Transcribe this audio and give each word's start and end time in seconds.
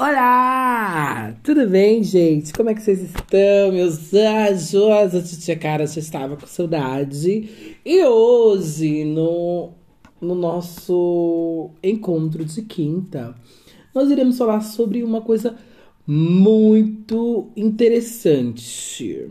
Olá! 0.00 1.34
Tudo 1.42 1.68
bem, 1.68 2.04
gente? 2.04 2.52
Como 2.52 2.70
é 2.70 2.74
que 2.74 2.80
vocês 2.80 3.02
estão, 3.02 3.72
meus 3.72 4.14
anjos? 4.14 5.12
A 5.12 5.20
titia 5.20 5.56
Cara 5.56 5.88
já 5.88 5.98
estava 5.98 6.36
com 6.36 6.46
saudade. 6.46 7.80
E 7.84 8.04
hoje, 8.04 9.04
no, 9.04 9.72
no 10.20 10.36
nosso 10.36 11.70
encontro 11.82 12.44
de 12.44 12.62
quinta, 12.62 13.34
nós 13.92 14.08
iremos 14.08 14.38
falar 14.38 14.60
sobre 14.60 15.02
uma 15.02 15.20
coisa 15.20 15.56
muito 16.06 17.50
interessante, 17.56 19.28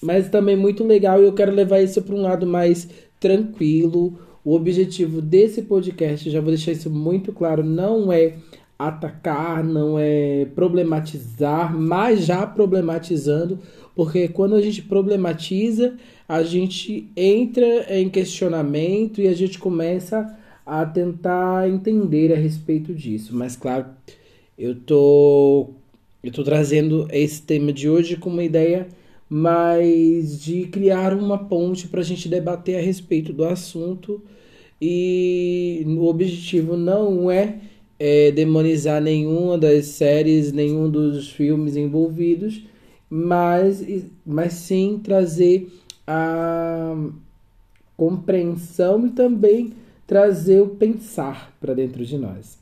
mas 0.00 0.28
também 0.28 0.54
muito 0.54 0.84
legal. 0.84 1.20
E 1.20 1.26
eu 1.26 1.32
quero 1.32 1.50
levar 1.50 1.80
isso 1.80 2.00
para 2.00 2.14
um 2.14 2.22
lado 2.22 2.46
mais 2.46 2.88
tranquilo. 3.18 4.16
O 4.44 4.54
objetivo 4.54 5.20
desse 5.20 5.62
podcast, 5.62 6.30
já 6.30 6.40
vou 6.40 6.50
deixar 6.50 6.70
isso 6.70 6.88
muito 6.88 7.32
claro, 7.32 7.64
não 7.64 8.12
é 8.12 8.36
atacar, 8.78 9.64
não 9.64 9.98
é 9.98 10.46
problematizar, 10.54 11.74
mas 11.76 12.26
já 12.26 12.46
problematizando, 12.46 13.58
porque 13.94 14.28
quando 14.28 14.54
a 14.54 14.60
gente 14.60 14.82
problematiza, 14.82 15.96
a 16.28 16.42
gente 16.42 17.08
entra 17.16 17.86
em 17.98 18.10
questionamento 18.10 19.20
e 19.20 19.28
a 19.28 19.34
gente 19.34 19.58
começa 19.58 20.36
a 20.64 20.84
tentar 20.84 21.68
entender 21.70 22.32
a 22.32 22.36
respeito 22.36 22.92
disso. 22.92 23.34
Mas 23.34 23.56
claro, 23.56 23.86
eu 24.58 24.74
tô 24.74 25.70
eu 26.22 26.32
tô 26.32 26.42
trazendo 26.42 27.06
esse 27.12 27.40
tema 27.40 27.72
de 27.72 27.88
hoje 27.88 28.16
com 28.16 28.28
uma 28.28 28.42
ideia 28.42 28.88
mais 29.28 30.40
de 30.42 30.66
criar 30.66 31.14
uma 31.14 31.38
ponte 31.38 31.88
para 31.88 32.00
a 32.00 32.04
gente 32.04 32.28
debater 32.28 32.78
a 32.78 32.82
respeito 32.82 33.32
do 33.32 33.44
assunto 33.44 34.22
e 34.80 35.84
o 35.86 36.04
objetivo 36.04 36.76
não 36.76 37.30
é 37.30 37.60
é, 37.98 38.30
demonizar 38.30 39.00
nenhuma 39.00 39.56
das 39.56 39.86
séries, 39.86 40.52
nenhum 40.52 40.90
dos 40.90 41.30
filmes 41.30 41.76
envolvidos, 41.76 42.64
mas, 43.08 43.84
mas 44.24 44.52
sim 44.52 45.00
trazer 45.02 45.70
a 46.06 46.94
compreensão 47.96 49.06
e 49.06 49.10
também 49.10 49.72
trazer 50.06 50.60
o 50.60 50.68
pensar 50.68 51.56
para 51.60 51.74
dentro 51.74 52.04
de 52.04 52.18
nós. 52.18 52.58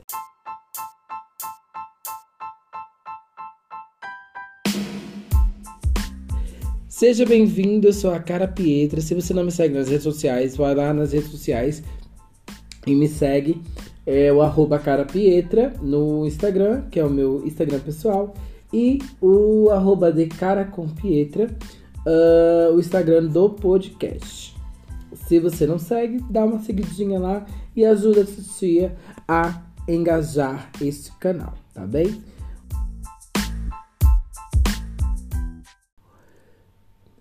Seja 6.89 7.27
bem-vindo, 7.27 7.89
eu 7.89 7.93
sou 7.93 8.15
a 8.15 8.21
Cara 8.21 8.47
Pietra. 8.47 9.01
Se 9.01 9.15
você 9.15 9.35
não 9.35 9.45
me 9.45 9.51
segue 9.51 9.75
nas 9.75 9.89
redes 9.89 10.05
sociais, 10.05 10.57
vai 10.57 10.75
lá 10.75 10.95
nas 10.95 11.13
redes 11.13 11.29
sociais 11.29 11.83
e 12.87 12.95
me 12.95 13.09
segue 13.09 13.61
é 14.07 14.33
o 14.33 14.43
arroba 14.43 14.79
carapietra 14.79 15.73
no 15.81 16.27
Instagram, 16.27 16.83
que 16.91 17.01
é 17.01 17.05
o 17.05 17.11
meu 17.11 17.45
Instagram 17.47 17.81
pessoal, 17.81 18.35
e 18.73 18.99
o 19.21 19.71
arroba 19.71 20.13
de 20.13 20.27
cara 20.27 20.65
com 20.65 20.89
pietra, 20.89 21.49
uh, 22.07 22.75
o 22.75 22.81
Instagram 22.81 23.27
do 23.27 23.51
podcast. 23.51 24.55
Se 25.15 25.39
você 25.39 25.67
não 25.67 25.79
segue, 25.79 26.23
dá 26.29 26.45
uma 26.45 26.59
seguidinha 26.59 27.19
lá 27.19 27.47
e 27.75 27.85
ajuda 27.85 28.23
a 28.23 28.59
tia 28.59 28.97
a 29.29 29.63
engajar 29.89 30.71
este 30.81 31.13
canal, 31.19 31.55
tá 31.73 31.87
bem? 31.87 32.21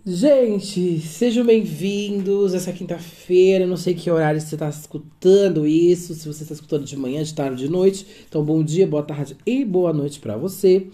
Gente, 0.05 0.99
sejam 0.99 1.45
bem-vindos 1.45 2.53
essa 2.53 2.73
quinta-feira. 2.73 3.65
Não 3.65 3.77
sei 3.77 3.93
que 3.93 4.11
horário 4.11 4.41
você 4.41 4.55
está 4.55 4.67
escutando 4.67 5.65
isso, 5.65 6.13
se 6.13 6.27
você 6.27 6.43
está 6.43 6.53
escutando 6.53 6.83
de 6.83 6.97
manhã, 6.97 7.23
de 7.23 7.33
tarde, 7.33 7.63
de 7.63 7.71
noite. 7.71 8.05
Então, 8.27 8.43
bom 8.43 8.61
dia, 8.61 8.85
boa 8.85 9.01
tarde 9.01 9.37
e 9.45 9.63
boa 9.63 9.93
noite 9.93 10.19
para 10.19 10.35
você. 10.35 10.87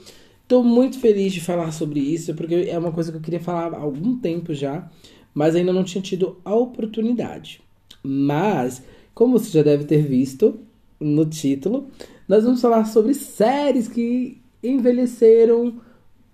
Estou 0.43 0.63
muito 0.63 0.99
feliz 0.99 1.33
de 1.33 1.41
falar 1.41 1.71
sobre 1.71 1.99
isso, 1.99 2.35
porque 2.35 2.53
é 2.69 2.77
uma 2.77 2.91
coisa 2.91 3.11
que 3.11 3.17
eu 3.17 3.21
queria 3.21 3.39
falar 3.39 3.73
há 3.73 3.79
algum 3.79 4.15
tempo 4.15 4.53
já, 4.53 4.87
mas 5.33 5.55
ainda 5.55 5.73
não 5.73 5.83
tinha 5.83 6.03
tido 6.03 6.37
a 6.45 6.53
oportunidade. 6.53 7.61
Mas, 8.03 8.83
como 9.15 9.39
você 9.39 9.49
já 9.49 9.63
deve 9.63 9.85
ter 9.85 10.03
visto 10.03 10.59
no 10.99 11.25
título, 11.25 11.87
nós 12.27 12.43
vamos 12.43 12.61
falar 12.61 12.85
sobre 12.85 13.15
séries 13.15 13.87
que 13.87 14.39
envelheceram 14.63 15.81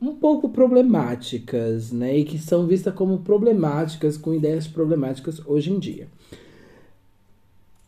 um 0.01 0.16
pouco 0.16 0.50
problemáticas, 0.50 1.91
né? 1.91 2.17
E 2.17 2.23
que 2.23 2.38
são 2.38 2.67
vistas 2.67 2.94
como 2.94 3.19
problemáticas, 3.19 4.17
com 4.17 4.33
ideias 4.33 4.67
problemáticas 4.67 5.41
hoje 5.45 5.72
em 5.72 5.79
dia. 5.79 6.07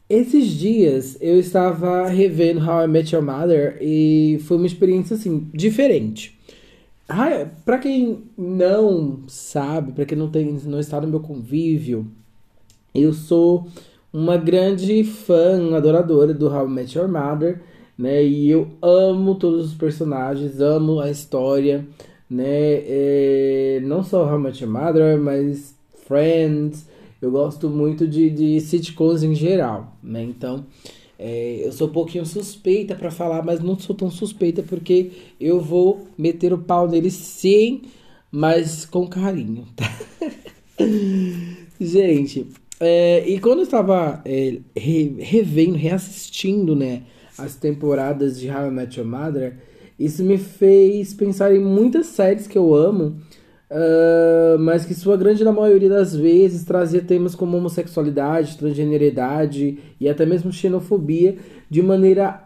Esses 0.09 0.47
dias 0.47 1.17
eu 1.19 1.37
estava 1.37 2.07
revendo 2.07 2.61
How 2.61 2.85
I 2.85 2.87
Met 2.87 3.13
Your 3.13 3.23
Mother 3.23 3.77
e 3.81 4.39
foi 4.43 4.55
uma 4.55 4.65
experiência 4.65 5.15
assim 5.15 5.49
diferente. 5.53 6.37
Ah, 7.09 7.45
para 7.65 7.77
quem 7.77 8.23
não 8.37 9.19
sabe, 9.27 9.91
para 9.91 10.05
quem 10.05 10.17
não 10.17 10.29
tem 10.29 10.59
não 10.65 10.79
está 10.79 10.99
no 11.01 11.07
meu 11.07 11.19
convívio, 11.19 12.07
eu 12.95 13.13
sou 13.13 13.67
uma 14.11 14.37
grande 14.37 15.03
fã, 15.03 15.75
adoradora 15.75 16.33
do 16.33 16.47
How 16.47 16.67
I 16.67 16.69
Met 16.69 16.97
Your 16.97 17.09
Mother 17.09 17.61
né? 17.97 18.23
E 18.23 18.49
eu 18.49 18.67
amo 18.81 19.35
todos 19.35 19.67
os 19.67 19.73
personagens, 19.73 20.59
amo 20.61 20.99
a 20.99 21.09
história, 21.09 21.85
né? 22.29 22.45
É, 22.45 23.79
não 23.83 24.03
só 24.03 24.31
How 24.31 24.39
Much 24.39 24.61
Mother, 24.61 25.19
mas 25.19 25.75
Friends. 26.05 26.87
Eu 27.21 27.31
gosto 27.31 27.67
muito 27.67 28.07
de, 28.07 28.29
de 28.29 28.61
sitcoms 28.61 29.23
em 29.23 29.33
geral, 29.33 29.97
né? 30.03 30.23
Então, 30.23 30.65
é, 31.17 31.61
eu 31.65 31.71
sou 31.71 31.87
um 31.87 31.91
pouquinho 31.91 32.25
suspeita 32.25 32.93
para 32.95 33.09
falar, 33.09 33.43
mas 33.43 33.59
não 33.59 33.77
sou 33.77 33.95
tão 33.95 34.11
suspeita 34.11 34.61
porque 34.61 35.11
eu 35.39 35.59
vou 35.59 36.07
meter 36.15 36.53
o 36.53 36.59
pau 36.59 36.87
nele 36.87 37.09
sim, 37.09 37.81
mas 38.31 38.85
com 38.85 39.07
carinho, 39.07 39.65
tá? 39.75 39.85
Gente, 41.81 42.47
é, 42.79 43.27
e 43.27 43.39
quando 43.39 43.59
eu 43.59 43.63
estava 43.63 44.21
é, 44.23 44.59
re, 44.75 45.15
revendo, 45.19 45.75
reassistindo, 45.75 46.75
né? 46.75 47.03
As 47.37 47.55
temporadas 47.55 48.39
de 48.39 48.49
How 48.49 48.67
I 48.67 48.71
Met 48.71 48.99
Your 48.99 49.07
Mother, 49.07 49.57
isso 49.99 50.23
me 50.23 50.37
fez 50.37 51.13
pensar 51.13 51.53
em 51.53 51.59
muitas 51.59 52.07
séries 52.07 52.47
que 52.47 52.57
eu 52.57 52.73
amo, 52.75 53.19
uh, 53.71 54.59
mas 54.59 54.85
que 54.85 54.93
sua 54.93 55.17
grande 55.17 55.43
na 55.43 55.51
maioria 55.51 55.89
das 55.89 56.15
vezes 56.15 56.63
trazia 56.63 57.01
temas 57.01 57.33
como 57.33 57.57
homossexualidade, 57.57 58.57
transgeneridade 58.57 59.79
e 59.99 60.07
até 60.07 60.25
mesmo 60.25 60.51
xenofobia 60.51 61.37
de 61.69 61.81
maneira 61.81 62.43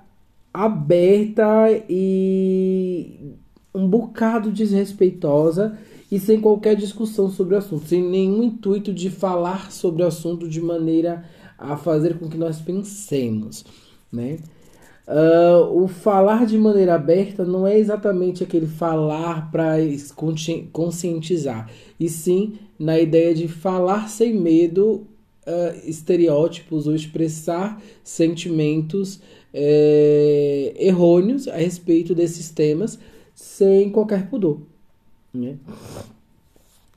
aberta 0.53 1.69
e 1.90 3.35
um 3.73 3.88
bocado 3.88 4.52
desrespeitosa 4.52 5.78
e 6.12 6.19
sem 6.19 6.41
qualquer 6.41 6.75
discussão 6.75 7.29
sobre 7.29 7.56
o 7.56 7.58
assunto, 7.58 7.88
sem 7.88 8.03
nenhum 8.03 8.44
intuito 8.44 8.94
de 8.94 9.09
falar 9.09 9.72
sobre 9.72 10.03
o 10.03 10.08
assunto 10.08 10.47
de 10.47 10.59
maneira 10.59 11.23
a 11.58 11.78
fazer 11.78 12.18
com 12.18 12.28
que 12.28 12.38
nós 12.38 12.59
pensemos, 12.59 13.63
né? 14.12 14.40
Uh, 15.08 15.84
o 15.84 15.88
falar 15.88 16.46
de 16.46 16.58
maneira 16.58 16.94
aberta 16.94 17.44
não 17.44 17.66
é 17.66 17.78
exatamente 17.78 18.44
aquele 18.44 18.68
falar 18.68 19.52
para 19.52 19.76
conscientizar, 20.72 21.70
e 22.00 22.08
sim 22.08 22.54
na 22.78 23.00
ideia 23.00 23.34
de 23.34 23.48
falar 23.48 24.08
sem 24.08 24.34
medo 24.34 25.08
uh, 25.48 25.90
estereótipos 25.90 26.88
ou 26.88 26.96
expressar 26.96 27.82
sentimentos 28.04 29.16
uh, 29.16 30.74
errôneos 30.76 31.48
a 31.48 31.58
respeito 31.58 32.14
desses 32.14 32.50
temas 32.50 33.00
sem 33.34 33.90
qualquer 33.90 34.30
pudor. 34.30 34.60
Né? 35.34 35.56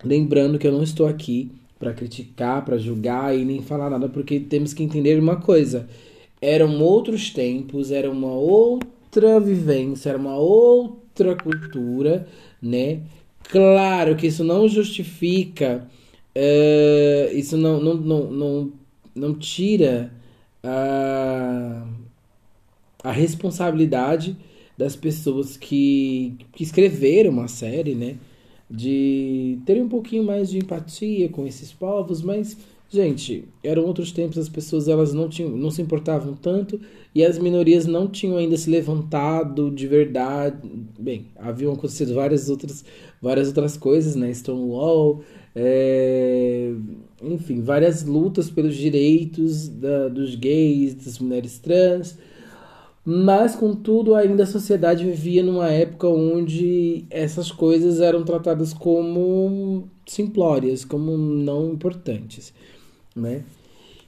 Lembrando 0.04 0.58
que 0.58 0.66
eu 0.66 0.72
não 0.72 0.82
estou 0.82 1.06
aqui 1.06 1.50
para 1.78 1.94
criticar, 1.94 2.64
para 2.64 2.78
julgar 2.78 3.36
e 3.36 3.44
nem 3.44 3.62
falar 3.62 3.90
nada, 3.90 4.08
porque 4.08 4.38
temos 4.38 4.74
que 4.74 4.82
entender 4.82 5.18
uma 5.18 5.36
coisa 5.36 5.88
eram 6.44 6.82
outros 6.82 7.30
tempos, 7.30 7.90
era 7.90 8.10
uma 8.10 8.32
outra 8.32 9.40
vivência, 9.40 10.10
era 10.10 10.18
uma 10.18 10.36
outra 10.36 11.34
cultura, 11.34 12.28
né? 12.60 13.00
Claro 13.48 14.16
que 14.16 14.26
isso 14.26 14.44
não 14.44 14.68
justifica, 14.68 15.88
uh, 16.36 17.34
isso 17.34 17.56
não, 17.56 17.80
não, 17.80 17.94
não, 17.94 18.30
não, 18.30 18.72
não 19.14 19.34
tira 19.34 20.12
a, 20.62 21.86
a 23.02 23.12
responsabilidade 23.12 24.36
das 24.76 24.96
pessoas 24.96 25.56
que, 25.56 26.36
que 26.52 26.62
escreveram 26.62 27.40
a 27.40 27.48
série, 27.48 27.94
né? 27.94 28.16
De 28.70 29.58
terem 29.64 29.82
um 29.82 29.88
pouquinho 29.88 30.24
mais 30.24 30.50
de 30.50 30.58
empatia 30.58 31.28
com 31.28 31.46
esses 31.46 31.72
povos, 31.72 32.22
mas 32.22 32.56
Gente, 32.94 33.48
eram 33.60 33.84
outros 33.86 34.12
tempos, 34.12 34.38
as 34.38 34.48
pessoas 34.48 34.86
elas 34.86 35.12
não, 35.12 35.28
tinham, 35.28 35.50
não 35.50 35.68
se 35.68 35.82
importavam 35.82 36.32
tanto 36.32 36.80
e 37.12 37.24
as 37.24 37.36
minorias 37.38 37.86
não 37.86 38.06
tinham 38.06 38.36
ainda 38.36 38.56
se 38.56 38.70
levantado 38.70 39.68
de 39.68 39.88
verdade. 39.88 40.56
Bem, 40.96 41.26
haviam 41.34 41.72
acontecido 41.72 42.14
várias 42.14 42.48
outras, 42.48 42.84
várias 43.20 43.48
outras 43.48 43.76
coisas, 43.76 44.14
né? 44.14 44.32
Stonewall, 44.32 45.22
é... 45.56 46.72
enfim, 47.20 47.62
várias 47.62 48.04
lutas 48.04 48.48
pelos 48.48 48.76
direitos 48.76 49.66
da, 49.68 50.06
dos 50.06 50.36
gays, 50.36 50.94
das 50.94 51.18
mulheres 51.18 51.58
trans. 51.58 52.16
mas 53.04 53.56
contudo 53.56 54.14
ainda 54.14 54.44
a 54.44 54.46
sociedade 54.46 55.04
vivia 55.04 55.42
numa 55.42 55.68
época 55.68 56.06
onde 56.08 57.06
essas 57.10 57.50
coisas 57.50 58.00
eram 58.00 58.24
tratadas 58.24 58.72
como 58.72 59.88
simplórias, 60.06 60.84
como 60.84 61.16
não 61.16 61.72
importantes, 61.72 62.52
né? 63.14 63.44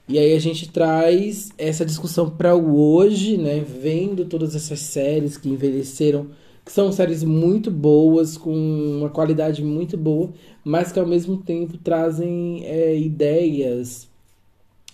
E 0.09 0.19
aí 0.19 0.35
a 0.35 0.39
gente 0.39 0.71
traz 0.71 1.51
essa 1.59 1.85
discussão 1.85 2.31
para 2.31 2.55
o 2.55 2.79
hoje, 2.79 3.37
né? 3.37 3.61
Vendo 3.61 4.25
todas 4.25 4.55
essas 4.55 4.81
séries 4.81 5.37
que 5.37 5.49
envelheceram, 5.49 6.29
que 6.65 6.71
são 6.73 6.93
séries 6.93 7.25
muito 7.25 7.71
boas, 7.71 8.37
com 8.37 8.55
uma 8.99 9.11
qualidade 9.11 9.65
muito 9.65 9.97
boa, 9.97 10.33
mas 10.65 10.93
que 10.93 11.01
ao 11.01 11.07
mesmo 11.07 11.39
tempo 11.39 11.77
trazem 11.79 12.65
é, 12.65 12.97
ideias 12.97 14.09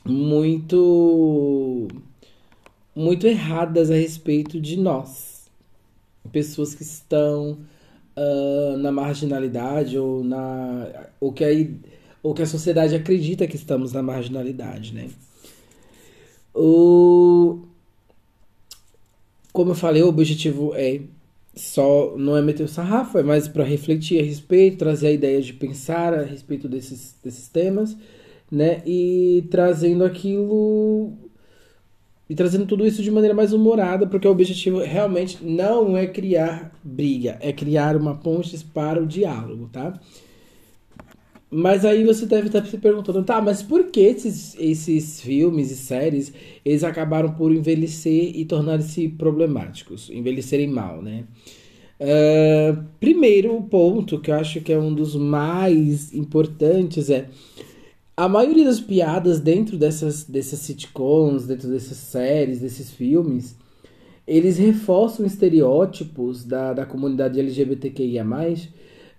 muito 0.05 1.89
muito 2.95 3.27
erradas 3.27 3.91
a 3.91 3.95
respeito 3.95 4.61
de 4.61 4.77
nós, 4.77 5.51
pessoas 6.31 6.75
que 6.75 6.83
estão 6.83 7.59
uh, 8.17 8.77
na 8.79 8.93
marginalidade 8.93 9.99
ou 9.99 10.23
na 10.23 11.07
ou 11.21 11.33
que 11.33 11.45
a, 11.45 11.49
ou 12.23 12.35
que 12.35 12.43
a 12.43 12.47
sociedade 12.47 12.95
acredita 12.95 13.47
que 13.47 13.57
estamos 13.57 13.93
na 13.93 14.03
marginalidade, 14.03 14.95
né? 14.95 15.09
O 16.55 17.61
como 19.53 19.73
eu 19.73 19.75
falei, 19.75 20.03
o 20.03 20.09
objetivo 20.09 20.73
é 20.75 21.01
só 21.55 22.15
não 22.17 22.37
é 22.37 22.43
meter 22.43 22.63
o 22.63 22.69
sarrafo, 22.69 23.19
é 23.19 23.23
mais 23.23 23.47
para 23.47 23.65
refletir 23.65 24.21
a 24.21 24.25
respeito, 24.25 24.79
trazer 24.79 25.09
a 25.09 25.13
ideia 25.13 25.41
de 25.43 25.53
pensar 25.53 26.15
a 26.15 26.23
respeito 26.23 26.69
desses, 26.69 27.15
desses 27.23 27.49
temas, 27.49 27.95
né? 28.51 28.83
E 28.87 29.45
trazendo 29.51 30.05
aquilo 30.05 31.13
e 32.29 32.35
trazendo 32.35 32.65
tudo 32.65 32.87
isso 32.87 33.03
de 33.03 33.11
maneira 33.11 33.35
mais 33.35 33.53
humorada, 33.53 34.07
porque 34.07 34.27
o 34.27 34.31
objetivo 34.31 34.79
realmente 34.79 35.45
não 35.45 35.97
é 35.97 36.07
criar 36.07 36.73
briga, 36.83 37.37
é 37.41 37.53
criar 37.53 37.95
uma 37.95 38.15
ponte 38.15 38.57
para 38.73 39.03
o 39.03 39.07
diálogo, 39.07 39.69
tá? 39.71 40.01
Mas 41.55 41.85
aí 41.85 42.03
você 42.03 42.25
deve 42.25 42.47
estar 42.47 42.65
se 42.65 42.79
perguntando, 42.79 43.23
tá, 43.23 43.39
mas 43.39 43.63
por 43.63 43.85
que 43.91 44.01
esses, 44.01 44.57
esses 44.59 45.21
filmes 45.21 45.71
e 45.71 45.77
séries, 45.77 46.33
eles 46.65 46.83
acabaram 46.83 47.35
por 47.35 47.53
envelhecer 47.53 48.35
e 48.35 48.43
tornarem-se 48.47 49.07
problemáticos, 49.11 50.09
envelhecerem 50.09 50.67
mal, 50.67 51.03
né? 51.03 51.25
Uh, 52.01 52.83
primeiro 52.99 53.61
ponto, 53.65 54.19
que 54.19 54.31
eu 54.31 54.35
acho 54.37 54.63
que 54.63 54.73
é 54.73 54.79
um 54.79 54.95
dos 54.95 55.15
mais 55.15 56.15
importantes, 56.15 57.11
é 57.11 57.29
a 58.17 58.27
maioria 58.31 58.65
das 58.65 58.81
piadas 58.81 59.39
dentro 59.39 59.77
dessas, 59.77 60.25
dessas 60.25 60.59
sitcoms, 60.61 61.47
dentro 61.47 61.69
dessas 61.69 61.99
séries, 61.99 62.61
desses 62.61 62.91
filmes, 62.91 63.59
eles 64.27 64.57
reforçam 64.57 65.27
estereótipos 65.27 66.45
da, 66.45 66.73
da 66.73 66.87
comunidade 66.87 67.39
LGBTQIA+, 67.39 68.25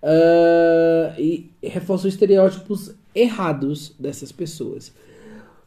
uh, 0.03 1.19
e 1.19 1.49
reforçam 1.63 2.09
estereótipos 2.09 2.93
errados 3.15 3.95
dessas 3.97 4.31
pessoas. 4.31 4.91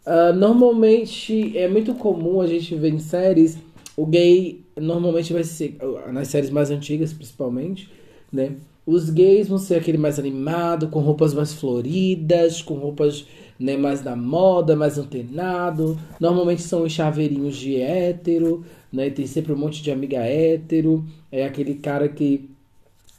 Uh, 0.06 0.32
normalmente, 0.36 1.56
é 1.56 1.66
muito 1.66 1.94
comum 1.94 2.40
a 2.40 2.46
gente 2.46 2.74
ver 2.76 2.92
em 2.92 2.98
séries, 2.98 3.58
o 3.96 4.04
gay 4.06 4.60
normalmente 4.76 5.32
vai 5.32 5.42
ser, 5.42 5.78
nas 6.12 6.28
séries 6.28 6.50
mais 6.50 6.70
antigas 6.70 7.12
principalmente, 7.12 7.90
né? 8.30 8.52
Os 8.84 9.10
gays 9.10 9.48
vão 9.48 9.58
ser 9.58 9.76
aquele 9.76 9.98
mais 9.98 10.16
animado, 10.16 10.86
com 10.88 11.00
roupas 11.00 11.34
mais 11.34 11.52
floridas, 11.52 12.62
com 12.62 12.74
roupas 12.74 13.26
né, 13.58 13.76
mais 13.76 14.00
da 14.00 14.14
moda, 14.14 14.76
mais 14.76 14.96
antenado. 14.96 15.98
Normalmente 16.20 16.62
são 16.62 16.84
os 16.84 16.92
chaveirinhos 16.92 17.56
de 17.56 17.80
hétero, 17.80 18.64
né? 18.92 19.10
Tem 19.10 19.26
sempre 19.26 19.52
um 19.52 19.56
monte 19.56 19.82
de 19.82 19.90
amiga 19.90 20.18
hétero. 20.18 21.04
É 21.32 21.44
aquele 21.44 21.74
cara 21.74 22.08
que 22.08 22.48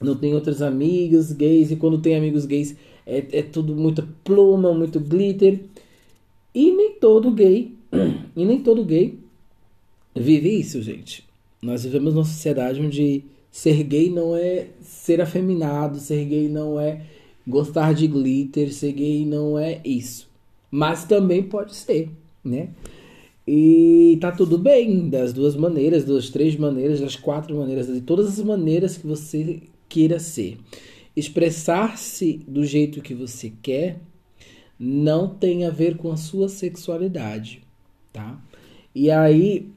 não 0.02 0.16
tem 0.16 0.34
outros 0.34 0.62
amigos 0.62 1.32
gays, 1.32 1.72
e 1.72 1.76
quando 1.76 2.00
tem 2.00 2.16
amigos 2.16 2.46
gays 2.46 2.76
é, 3.06 3.26
é 3.32 3.42
tudo 3.42 3.76
muita 3.76 4.08
pluma, 4.24 4.74
muito 4.74 5.00
glitter. 5.00 5.60
E 6.54 6.72
nem 6.72 6.94
todo 6.94 7.32
gay, 7.32 7.72
e 8.36 8.46
nem 8.46 8.62
todo 8.62 8.84
gay 8.84 9.18
vive 10.16 10.50
isso, 10.50 10.82
gente. 10.82 11.24
Nós 11.62 11.84
vivemos 11.84 12.14
numa 12.14 12.26
sociedade 12.26 12.82
onde 12.82 13.24
ser 13.52 13.84
gay 13.84 14.10
não 14.10 14.36
é 14.36 14.68
ser 14.82 15.22
afeminado, 15.22 16.00
ser 16.00 16.26
gay 16.26 16.48
não 16.48 16.80
é 16.80 17.02
gostar 17.48 17.94
de 17.94 18.08
glitter, 18.08 18.74
ser 18.74 18.92
gay 18.92 19.26
não 19.26 19.58
é 19.58 19.80
isso. 19.84 20.28
Mas 20.70 21.06
também 21.06 21.42
pode 21.42 21.76
ser, 21.76 22.10
né? 22.44 22.70
E 23.48 24.18
tá 24.20 24.32
tudo 24.32 24.58
bem, 24.58 25.10
das 25.10 25.32
duas 25.32 25.56
maneiras, 25.56 26.04
das 26.04 26.30
três 26.30 26.58
maneiras, 26.58 27.00
das 27.00 27.16
quatro 27.16 27.56
maneiras, 27.56 27.88
de 27.88 28.02
todas 28.02 28.28
as 28.28 28.44
maneiras 28.44 28.98
que 28.98 29.08
você 29.08 29.62
queira 29.90 30.20
ser. 30.20 30.58
Expressar-se 31.16 32.40
do 32.48 32.64
jeito 32.66 33.02
que 33.02 33.14
você 33.14 33.52
quer 33.62 34.00
não 34.80 35.28
tem 35.28 35.66
a 35.66 35.70
ver 35.70 35.98
com 35.98 36.12
a 36.12 36.18
sua 36.18 36.48
sexualidade, 36.48 37.64
tá? 38.14 38.40
E 38.94 39.10
aí 39.10 39.72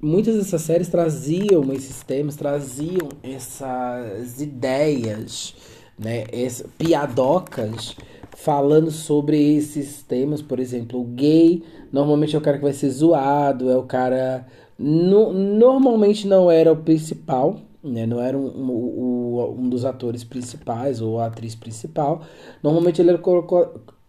muitas 0.00 0.36
dessas 0.36 0.62
séries 0.62 0.88
traziam 0.88 1.72
esses 1.72 2.02
temas, 2.02 2.36
traziam 2.36 3.08
essas 3.22 4.40
ideias, 4.40 5.54
né, 5.98 6.24
essas 6.32 6.66
piadocas 6.78 7.96
falando 8.36 8.90
sobre 8.90 9.56
esses 9.56 10.02
temas, 10.02 10.42
por 10.42 10.60
exemplo, 10.60 11.00
o 11.00 11.04
gay 11.04 11.62
normalmente 11.90 12.36
é 12.36 12.38
o 12.38 12.42
cara 12.42 12.58
que 12.58 12.64
vai 12.64 12.72
ser 12.72 12.90
zoado, 12.90 13.70
é 13.70 13.76
o 13.76 13.82
cara 13.82 14.46
no, 14.78 15.32
normalmente 15.32 16.26
não 16.26 16.50
era 16.50 16.70
o 16.70 16.76
principal, 16.76 17.60
né, 17.86 18.06
não 18.06 18.20
era 18.20 18.36
um, 18.36 18.46
um, 18.46 19.56
um, 19.60 19.68
dos 19.68 19.84
atores 19.84 20.24
principais 20.24 21.00
ou 21.00 21.20
a 21.20 21.26
atriz 21.26 21.54
principal, 21.54 22.22
normalmente 22.62 23.00
ele 23.00 23.10
era, 23.10 23.20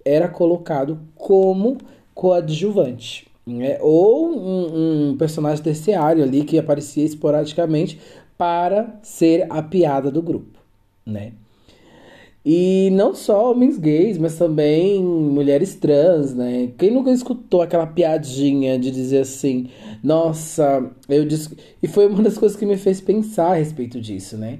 era 0.03 0.27
colocado 0.27 0.99
como 1.15 1.77
coadjuvante 2.13 3.27
né? 3.47 3.77
ou 3.79 4.29
um, 4.29 5.09
um, 5.09 5.17
personagem 5.17 5.63
terciário 5.63 6.23
ali 6.23 6.43
que 6.43 6.59
aparecia 6.59 7.05
esporadicamente 7.05 7.99
para 8.37 8.99
ser 9.01 9.47
a 9.49 9.63
piada 9.63 10.11
do 10.11 10.21
grupo, 10.21 10.59
né? 11.05 11.33
E 12.49 12.89
não 12.91 13.13
só 13.13 13.51
homens 13.51 13.77
gays, 13.77 14.17
mas 14.17 14.37
também 14.37 15.03
mulheres 15.03 15.75
trans, 15.75 16.33
né? 16.33 16.71
Quem 16.77 16.91
nunca 16.91 17.11
escutou 17.11 17.61
aquela 17.61 17.85
piadinha 17.85 18.79
de 18.79 18.89
dizer 18.89 19.19
assim, 19.19 19.69
nossa, 20.01 20.89
eu 21.09 21.25
disse. 21.25 21.57
E 21.83 21.89
foi 21.89 22.07
uma 22.07 22.23
das 22.23 22.37
coisas 22.37 22.57
que 22.57 22.65
me 22.65 22.77
fez 22.77 23.01
pensar 23.01 23.51
a 23.51 23.55
respeito 23.55 23.99
disso, 23.99 24.37
né? 24.37 24.59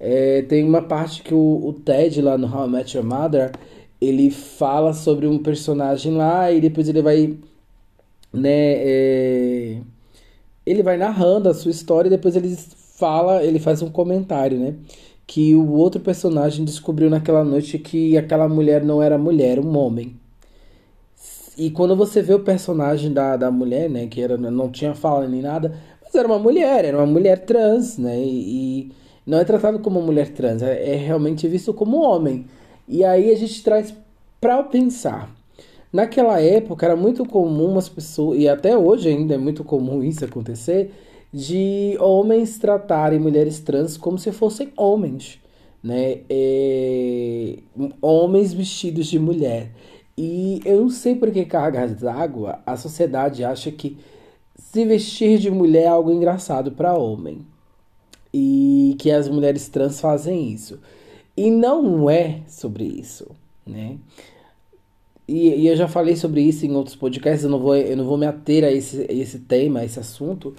É, 0.00 0.42
tem 0.42 0.64
uma 0.64 0.82
parte 0.82 1.22
que 1.22 1.32
o, 1.32 1.64
o 1.64 1.72
Ted 1.72 2.20
lá 2.20 2.36
no 2.36 2.52
How 2.52 2.66
I 2.66 2.70
Met 2.70 2.96
Your 2.96 3.06
Mother 3.06 3.52
ele 4.00 4.30
fala 4.30 4.92
sobre 4.92 5.28
um 5.28 5.38
personagem 5.38 6.14
lá 6.14 6.50
e 6.50 6.60
depois 6.60 6.88
ele 6.88 7.02
vai 7.02 7.36
né, 8.32 8.50
é... 8.50 9.80
ele 10.66 10.82
vai 10.82 10.96
narrando 10.96 11.48
a 11.48 11.54
sua 11.54 11.70
história 11.70 12.08
e 12.08 12.10
depois 12.10 12.34
ele 12.36 12.56
fala, 12.98 13.44
ele 13.44 13.60
faz 13.60 13.80
um 13.82 13.90
comentário, 13.90 14.58
né? 14.58 14.74
Que 15.28 15.54
o 15.54 15.72
outro 15.72 16.00
personagem 16.00 16.64
descobriu 16.64 17.08
naquela 17.08 17.44
noite 17.44 17.78
que 17.78 18.18
aquela 18.18 18.48
mulher 18.48 18.82
não 18.82 19.00
era 19.00 19.16
mulher, 19.16 19.60
um 19.60 19.76
homem. 19.76 20.16
E 21.56 21.70
quando 21.70 21.94
você 21.94 22.20
vê 22.20 22.34
o 22.34 22.40
personagem 22.40 23.12
da, 23.12 23.36
da 23.36 23.50
mulher, 23.50 23.88
né, 23.88 24.08
que 24.08 24.20
era, 24.20 24.36
não 24.36 24.68
tinha 24.70 24.94
fala 24.94 25.28
nem 25.28 25.42
nada, 25.42 25.74
mas 26.02 26.14
era 26.14 26.26
uma 26.26 26.38
mulher, 26.38 26.84
era 26.84 26.96
uma 26.96 27.06
mulher 27.06 27.44
trans, 27.44 27.98
né, 27.98 28.18
e, 28.18 28.88
e 28.88 28.92
não 29.26 29.38
é 29.38 29.44
tratado 29.44 29.78
como 29.80 30.00
mulher 30.02 30.30
trans, 30.30 30.62
é, 30.62 30.94
é 30.94 30.96
realmente 30.96 31.46
visto 31.46 31.74
como 31.74 32.00
homem. 32.02 32.46
E 32.88 33.04
aí 33.04 33.30
a 33.30 33.36
gente 33.36 33.62
traz 33.62 33.94
para 34.40 34.62
pensar, 34.64 35.36
Naquela 35.92 36.38
época 36.40 36.84
era 36.84 36.94
muito 36.94 37.24
comum 37.24 37.78
as 37.78 37.88
pessoas, 37.88 38.38
e 38.38 38.48
até 38.48 38.76
hoje 38.76 39.08
ainda 39.08 39.34
é 39.34 39.38
muito 39.38 39.64
comum 39.64 40.02
isso 40.02 40.24
acontecer, 40.24 40.92
de 41.32 41.96
homens 42.00 42.58
tratarem 42.58 43.18
mulheres 43.18 43.60
trans 43.60 43.96
como 43.96 44.18
se 44.18 44.32
fossem 44.32 44.72
homens, 44.76 45.38
né? 45.82 46.20
É... 46.28 47.58
Homens 48.00 48.52
vestidos 48.52 49.06
de 49.06 49.18
mulher. 49.18 49.70
E 50.16 50.60
eu 50.64 50.80
não 50.80 50.90
sei 50.90 51.14
por 51.14 51.30
que 51.30 51.44
cargas 51.44 51.94
d'água 51.94 52.60
a 52.66 52.76
sociedade 52.76 53.44
acha 53.44 53.70
que 53.70 53.96
se 54.56 54.84
vestir 54.84 55.38
de 55.38 55.50
mulher 55.50 55.84
é 55.84 55.88
algo 55.88 56.10
engraçado 56.10 56.72
para 56.72 56.98
homem. 56.98 57.46
E 58.34 58.96
que 58.98 59.10
as 59.10 59.28
mulheres 59.28 59.68
trans 59.68 60.00
fazem 60.00 60.52
isso. 60.52 60.78
E 61.36 61.50
não 61.50 62.10
é 62.10 62.42
sobre 62.48 62.84
isso, 62.84 63.26
né? 63.64 63.96
E, 65.26 65.50
e, 65.50 65.68
eu 65.68 65.76
já 65.76 65.86
falei 65.86 66.16
sobre 66.16 66.40
isso 66.40 66.66
em 66.66 66.74
outros 66.74 66.96
podcasts, 66.96 67.44
eu 67.44 67.50
não 67.50 67.60
vou, 67.60 67.76
eu 67.76 67.96
não 67.96 68.04
vou 68.04 68.16
me 68.16 68.26
ater 68.26 68.64
a 68.64 68.72
esse, 68.72 69.06
a 69.08 69.12
esse 69.12 69.38
tema, 69.40 69.80
a 69.80 69.84
esse 69.84 70.00
assunto, 70.00 70.54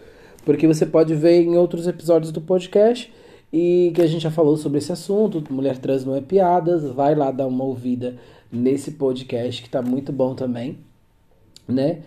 porque 0.46 0.68
você 0.68 0.86
pode 0.86 1.14
ver 1.16 1.42
em 1.42 1.58
outros 1.58 1.88
episódios 1.88 2.32
do 2.32 2.42
podcast 2.42 3.12
e 3.52 3.92
que 3.96 4.02
a 4.02 4.08
gente 4.08 4.22
já 4.22 4.32
falou 4.32 4.58
sobre 4.58 4.78
esse 4.78 4.92
assunto, 4.92 5.44
Mulher 5.52 5.78
Trans 5.78 6.06
não 6.06 6.16
é 6.16 6.22
piadas, 6.22 6.84
vai 6.84 7.16
lá 7.16 7.32
dar 7.32 7.48
uma 7.48 7.64
ouvida 7.64 8.16
nesse 8.52 8.92
podcast 8.92 9.62
que 9.62 9.70
tá 9.70 9.82
muito 9.82 10.12
bom 10.12 10.36
também, 10.36 10.78
né? 11.68 12.02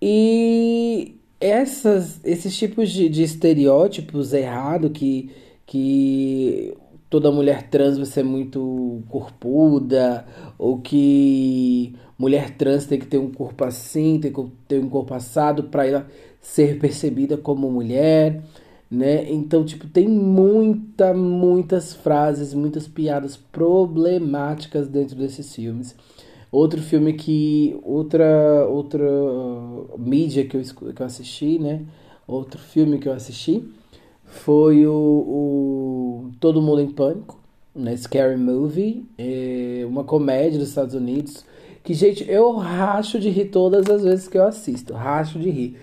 E 0.00 1.16
essas, 1.40 2.20
esses 2.24 2.56
tipos 2.56 2.90
de, 2.90 3.08
de 3.08 3.22
estereótipos 3.22 4.32
errados 4.32 4.90
que, 4.92 5.30
que 5.66 6.76
toda 7.08 7.32
mulher 7.32 7.68
trans 7.68 7.96
vai 7.96 8.06
ser 8.06 8.24
muito 8.24 9.02
corpuda, 9.08 10.26
ou 10.58 10.78
que 10.78 11.94
mulher 12.18 12.56
trans 12.56 12.86
tem 12.86 12.98
que 12.98 13.06
ter 13.06 13.18
um 13.18 13.30
corpo 13.30 13.64
assim, 13.64 14.18
tem 14.20 14.32
que 14.32 14.46
ter 14.66 14.78
um 14.78 14.88
corpo 14.88 15.14
assado 15.14 15.64
para 15.64 15.86
ela 15.86 16.06
ser 16.40 16.78
percebida 16.78 17.36
como 17.36 17.70
mulher, 17.70 18.42
né? 18.90 19.30
Então, 19.30 19.64
tipo, 19.64 19.86
tem 19.86 20.08
muita, 20.08 21.12
muitas 21.12 21.92
frases, 21.94 22.54
muitas 22.54 22.88
piadas 22.88 23.36
problemáticas 23.36 24.88
dentro 24.88 25.16
desses 25.16 25.54
filmes. 25.54 25.94
Outro 26.50 26.80
filme 26.80 27.12
que. 27.12 27.78
Outra, 27.82 28.66
outra 28.66 29.04
uh, 29.04 29.94
mídia 29.98 30.46
que 30.46 30.56
eu, 30.56 30.62
que 30.94 31.02
eu 31.02 31.06
assisti, 31.06 31.58
né? 31.58 31.82
Outro 32.26 32.58
filme 32.58 32.98
que 32.98 33.08
eu 33.08 33.12
assisti 33.12 33.62
foi 34.24 34.86
o, 34.86 34.92
o 34.92 36.30
Todo 36.40 36.62
Mundo 36.62 36.80
em 36.80 36.90
Pânico, 36.90 37.38
né? 37.74 37.96
Scary 37.96 38.36
Movie, 38.36 39.06
é 39.18 39.84
uma 39.86 40.04
comédia 40.04 40.58
dos 40.58 40.68
Estados 40.68 40.94
Unidos. 40.94 41.44
Que, 41.84 41.94
gente, 41.94 42.28
eu 42.28 42.56
racho 42.56 43.18
de 43.18 43.30
rir 43.30 43.46
todas 43.46 43.88
as 43.88 44.02
vezes 44.02 44.28
que 44.28 44.36
eu 44.36 44.46
assisto. 44.46 44.94
Racho 44.94 45.38
de 45.38 45.50
rir. 45.50 45.76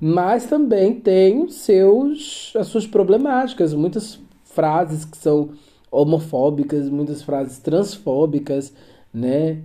Mas 0.00 0.46
também 0.46 0.94
tem 0.94 1.48
seus, 1.48 2.52
as 2.56 2.68
suas 2.68 2.86
problemáticas. 2.86 3.74
Muitas 3.74 4.20
frases 4.44 5.04
que 5.04 5.16
são 5.16 5.50
homofóbicas, 5.90 6.88
muitas 6.88 7.22
frases 7.22 7.58
transfóbicas, 7.58 8.72
né? 9.12 9.58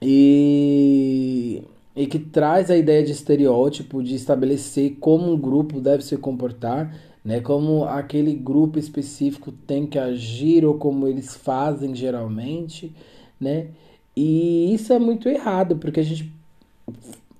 E, 0.00 1.62
e 1.94 2.06
que 2.06 2.18
traz 2.18 2.70
a 2.70 2.76
ideia 2.76 3.02
de 3.02 3.12
estereótipo, 3.12 4.02
de 4.02 4.14
estabelecer 4.14 4.96
como 5.00 5.32
um 5.32 5.38
grupo 5.38 5.80
deve 5.80 6.02
se 6.02 6.16
comportar, 6.16 6.94
né? 7.24 7.40
Como 7.40 7.84
aquele 7.84 8.34
grupo 8.34 8.78
específico 8.78 9.52
tem 9.52 9.86
que 9.86 9.98
agir 9.98 10.64
ou 10.64 10.74
como 10.74 11.06
eles 11.06 11.36
fazem 11.36 11.94
geralmente, 11.94 12.92
né? 13.40 13.68
E 14.16 14.74
isso 14.74 14.92
é 14.92 14.98
muito 14.98 15.28
errado, 15.28 15.76
porque 15.76 16.00
a 16.00 16.02
gente 16.02 16.32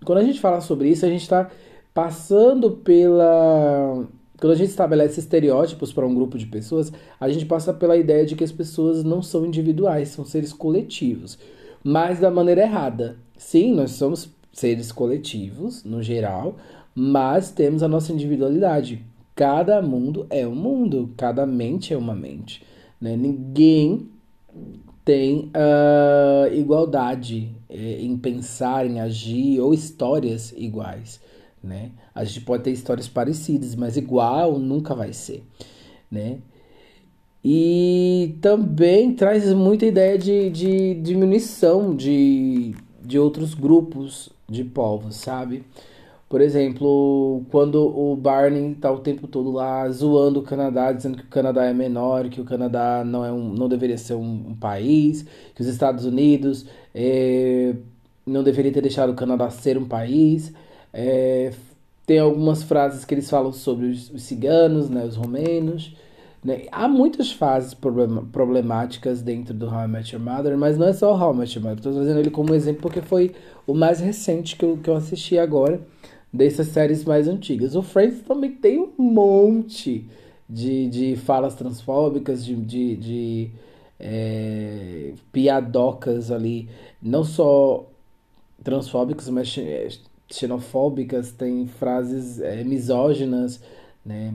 quando 0.05 0.19
a 0.19 0.25
gente 0.25 0.41
fala 0.41 0.61
sobre 0.61 0.89
isso, 0.89 1.05
a 1.05 1.09
gente 1.09 1.23
está 1.23 1.51
passando 1.93 2.73
pela 2.73 4.07
quando 4.41 4.53
a 4.53 4.57
gente 4.57 4.71
estabelece 4.71 5.19
estereótipos 5.19 5.93
para 5.93 6.07
um 6.07 6.15
grupo 6.15 6.39
de 6.39 6.47
pessoas, 6.47 6.93
a 7.19 7.29
gente 7.29 7.45
passa 7.45 7.75
pela 7.75 7.97
ideia 7.97 8.25
de 8.25 8.37
que 8.37 8.45
as 8.45 8.53
pessoas 8.53 9.03
não 9.03 9.21
são 9.21 9.45
individuais, 9.45 10.11
são 10.11 10.25
seres 10.25 10.53
coletivos, 10.53 11.39
mas 11.83 12.21
da 12.21 12.31
maneira 12.31 12.63
errada. 12.63 13.17
Sim, 13.37 13.75
nós 13.75 13.93
somos 13.93 14.31
seres 14.53 14.93
coletivos, 14.93 15.83
no 15.83 16.03
geral, 16.03 16.57
mas 16.95 17.51
temos 17.51 17.83
a 17.83 17.89
nossa 17.89 18.13
individualidade. 18.13 19.05
Cada 19.35 19.83
mundo 19.83 20.27
é 20.31 20.47
um 20.47 20.55
mundo, 20.55 21.11
cada 21.17 21.45
mente 21.45 21.93
é 21.93 21.97
uma 21.97 22.15
mente. 22.15 22.63
Né? 23.01 23.17
Ninguém 23.17 24.09
tem 25.09 25.51
uh, 25.55 26.55
igualdade 26.55 27.51
eh, 27.71 28.03
em 28.03 28.15
pensar, 28.17 28.85
em 28.85 29.01
agir 29.01 29.59
ou 29.59 29.73
histórias 29.73 30.53
iguais 30.55 31.19
né? 31.63 31.91
A 32.15 32.25
gente 32.25 32.43
pode 32.43 32.65
ter 32.65 32.71
histórias 32.71 33.09
parecidas, 33.09 33.75
mas 33.75 33.97
igual 33.97 34.59
nunca 34.59 34.95
vai 34.95 35.13
ser, 35.13 35.43
né? 36.11 36.39
E 37.45 38.37
também 38.41 39.15
traz 39.15 39.53
muita 39.53 39.87
ideia 39.87 40.19
de, 40.19 40.51
de 40.51 40.95
diminuição 40.95 41.95
de, 41.95 42.75
de 43.03 43.19
outros 43.19 43.55
grupos 43.55 44.29
de 44.49 44.65
povos, 44.65 45.17
sabe? 45.17 45.65
Por 46.29 46.43
exemplo, 46.43 47.43
quando 47.51 47.77
o 47.77 48.15
Barney 48.15 48.75
tá 48.75 48.93
o 48.93 48.99
tempo 48.99 49.27
todo 49.27 49.51
lá 49.51 49.89
zoando 49.89 50.41
o 50.41 50.43
Canadá, 50.43 50.93
dizendo 50.93 51.17
que 51.17 51.25
o 51.25 51.29
Canadá 51.29 51.65
é 51.65 51.73
menor, 51.73 52.29
que 52.29 52.41
o 52.41 52.45
Canadá 52.45 53.03
não, 53.05 53.25
é 53.25 53.33
um, 53.33 53.55
não 53.55 53.67
deveria 53.67 53.97
ser 53.97 54.15
um, 54.15 54.49
um 54.51 54.55
país, 54.55 55.25
que 55.55 55.63
os 55.63 55.67
Estados 55.67 56.05
Unidos 56.05 56.67
é, 56.95 57.75
não 58.27 58.43
deveria 58.43 58.71
ter 58.71 58.83
deixado 58.83 59.11
o 59.11 59.15
Canadá 59.15 59.49
ser 59.49 59.79
um 59.79 59.87
país. 59.87 60.53
É, 60.93 61.51
tem 62.07 62.19
algumas 62.19 62.63
frases 62.63 63.07
que 63.07 63.15
eles 63.15 63.29
falam 63.31 63.53
sobre 63.53 63.87
os, 63.87 64.11
os 64.11 64.23
ciganos, 64.23 64.91
né, 64.91 65.05
os 65.05 65.17
romenos. 65.17 65.97
Né? 66.45 66.67
Há 66.71 66.87
muitas 66.87 67.33
fases 67.33 67.75
problemáticas 67.75 69.23
dentro 69.23 69.55
do 69.55 69.67
How 69.67 69.85
I 69.85 69.89
Met 69.89 70.15
Your 70.15 70.23
Mother, 70.23 70.59
mas 70.59 70.77
não 70.77 70.89
é 70.89 70.93
só 70.93 71.15
o 71.15 71.19
How 71.19 71.35
I 71.35 71.37
Met 71.39 71.57
Your 71.57 71.65
Mother. 71.65 71.79
Estou 71.79 71.93
trazendo 71.95 72.21
ele 72.21 72.31
como 72.31 72.55
exemplo 72.55 72.83
porque 72.83 73.01
foi 73.01 73.35
o 73.67 73.73
mais 73.73 74.01
recente 74.01 74.57
que 74.57 74.65
eu, 74.65 74.77
que 74.77 74.91
eu 74.91 74.97
assisti 74.97 75.39
agora, 75.39 75.81
dessas 76.33 76.69
séries 76.69 77.05
mais 77.05 77.29
antigas. 77.29 77.75
O 77.75 77.83
Friends 77.83 78.23
também 78.23 78.53
tem 78.53 78.79
um 78.79 79.03
monte 79.03 80.07
de, 80.49 80.89
de 80.89 81.17
falas 81.17 81.55
transfóbicas, 81.55 82.45
de, 82.45 82.55
de, 82.57 82.97
de 82.97 83.51
é, 83.99 85.13
piadocas 85.33 86.31
ali, 86.31 86.69
não 87.03 87.25
só 87.25 87.87
transfóbicas, 88.63 89.29
mas 89.29 89.57
xenofóbicas, 90.31 91.33
tem 91.33 91.67
frases 91.67 92.41
é, 92.41 92.63
misóginas, 92.65 93.61
né? 94.05 94.35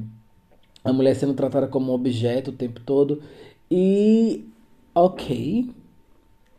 A 0.83 0.91
mulher 0.91 1.15
sendo 1.15 1.33
tratada 1.33 1.67
como 1.67 1.93
objeto 1.93 2.51
o 2.51 2.53
tempo 2.53 2.81
todo. 2.81 3.21
E, 3.71 4.45
ok, 4.93 5.69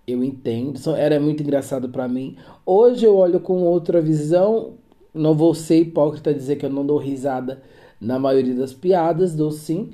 eu 0.06 0.24
entendo. 0.24 0.78
Era 0.96 1.20
muito 1.20 1.42
engraçado 1.42 1.88
para 1.88 2.08
mim. 2.08 2.36
Hoje 2.64 3.04
eu 3.04 3.16
olho 3.16 3.40
com 3.40 3.62
outra 3.62 4.00
visão. 4.00 4.74
Não 5.14 5.34
vou 5.34 5.54
ser 5.54 5.80
hipócrita 5.80 6.34
dizer 6.34 6.56
que 6.56 6.66
eu 6.66 6.70
não 6.70 6.84
dou 6.84 6.98
risada 6.98 7.62
na 8.00 8.18
maioria 8.18 8.54
das 8.54 8.72
piadas, 8.74 9.34
dou 9.34 9.50
sim. 9.50 9.92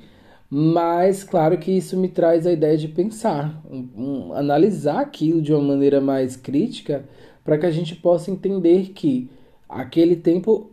Mas 0.49 1.23
claro 1.23 1.57
que 1.57 1.71
isso 1.71 1.95
me 1.95 2.09
traz 2.09 2.45
a 2.45 2.51
ideia 2.51 2.77
de 2.77 2.89
pensar, 2.89 3.63
um, 3.71 3.87
um, 3.95 4.33
analisar 4.33 4.99
aquilo 4.99 5.41
de 5.41 5.53
uma 5.53 5.61
maneira 5.61 6.01
mais 6.01 6.35
crítica 6.35 7.05
para 7.43 7.57
que 7.57 7.65
a 7.65 7.71
gente 7.71 7.95
possa 7.95 8.29
entender 8.29 8.89
que 8.89 9.29
aquele 9.69 10.15
tempo 10.17 10.71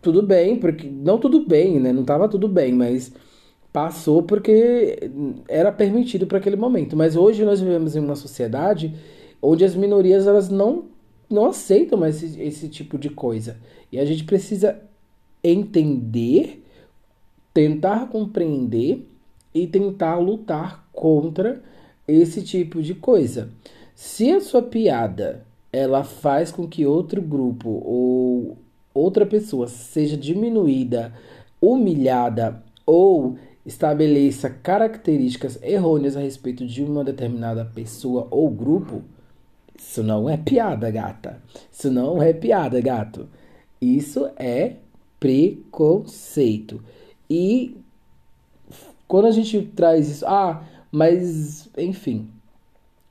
tudo 0.00 0.22
bem, 0.22 0.56
porque 0.56 0.88
não 0.88 1.18
tudo 1.18 1.44
bem, 1.46 1.78
né? 1.78 1.92
Não 1.92 2.02
estava 2.02 2.26
tudo 2.26 2.48
bem, 2.48 2.72
mas 2.72 3.12
passou 3.72 4.22
porque 4.22 5.10
era 5.48 5.70
permitido 5.70 6.26
para 6.26 6.38
aquele 6.38 6.56
momento. 6.56 6.96
Mas 6.96 7.16
hoje 7.16 7.44
nós 7.44 7.60
vivemos 7.60 7.94
em 7.94 8.00
uma 8.00 8.16
sociedade 8.16 8.94
onde 9.42 9.64
as 9.64 9.74
minorias 9.74 10.26
elas 10.26 10.48
não 10.48 10.86
não 11.30 11.46
aceitam 11.46 11.98
mais 11.98 12.22
esse, 12.22 12.40
esse 12.40 12.68
tipo 12.68 12.98
de 12.98 13.08
coisa. 13.08 13.56
E 13.92 13.98
a 13.98 14.04
gente 14.04 14.24
precisa 14.24 14.80
entender, 15.42 16.64
tentar 17.54 18.08
compreender 18.08 19.06
e 19.54 19.66
tentar 19.66 20.18
lutar 20.18 20.88
contra 20.92 21.62
esse 22.06 22.42
tipo 22.42 22.82
de 22.82 22.94
coisa. 22.94 23.50
Se 23.94 24.30
a 24.30 24.40
sua 24.40 24.62
piada 24.62 25.44
ela 25.72 26.02
faz 26.02 26.50
com 26.50 26.66
que 26.66 26.84
outro 26.84 27.22
grupo 27.22 27.68
ou 27.84 28.58
outra 28.92 29.24
pessoa 29.24 29.68
seja 29.68 30.16
diminuída, 30.16 31.12
humilhada 31.60 32.62
ou 32.84 33.36
estabeleça 33.64 34.50
características 34.50 35.62
errôneas 35.62 36.16
a 36.16 36.20
respeito 36.20 36.66
de 36.66 36.82
uma 36.82 37.04
determinada 37.04 37.64
pessoa 37.64 38.26
ou 38.30 38.50
grupo, 38.50 39.02
isso 39.80 40.02
não 40.02 40.28
é 40.28 40.36
piada, 40.36 40.90
gata. 40.90 41.42
Isso 41.72 41.90
não 41.90 42.22
é 42.22 42.34
piada, 42.34 42.78
gato. 42.82 43.26
Isso 43.80 44.30
é 44.36 44.74
preconceito. 45.18 46.82
E 47.28 47.76
quando 49.08 49.26
a 49.26 49.30
gente 49.30 49.62
traz 49.74 50.08
isso, 50.08 50.26
ah, 50.26 50.62
mas 50.92 51.68
enfim, 51.78 52.28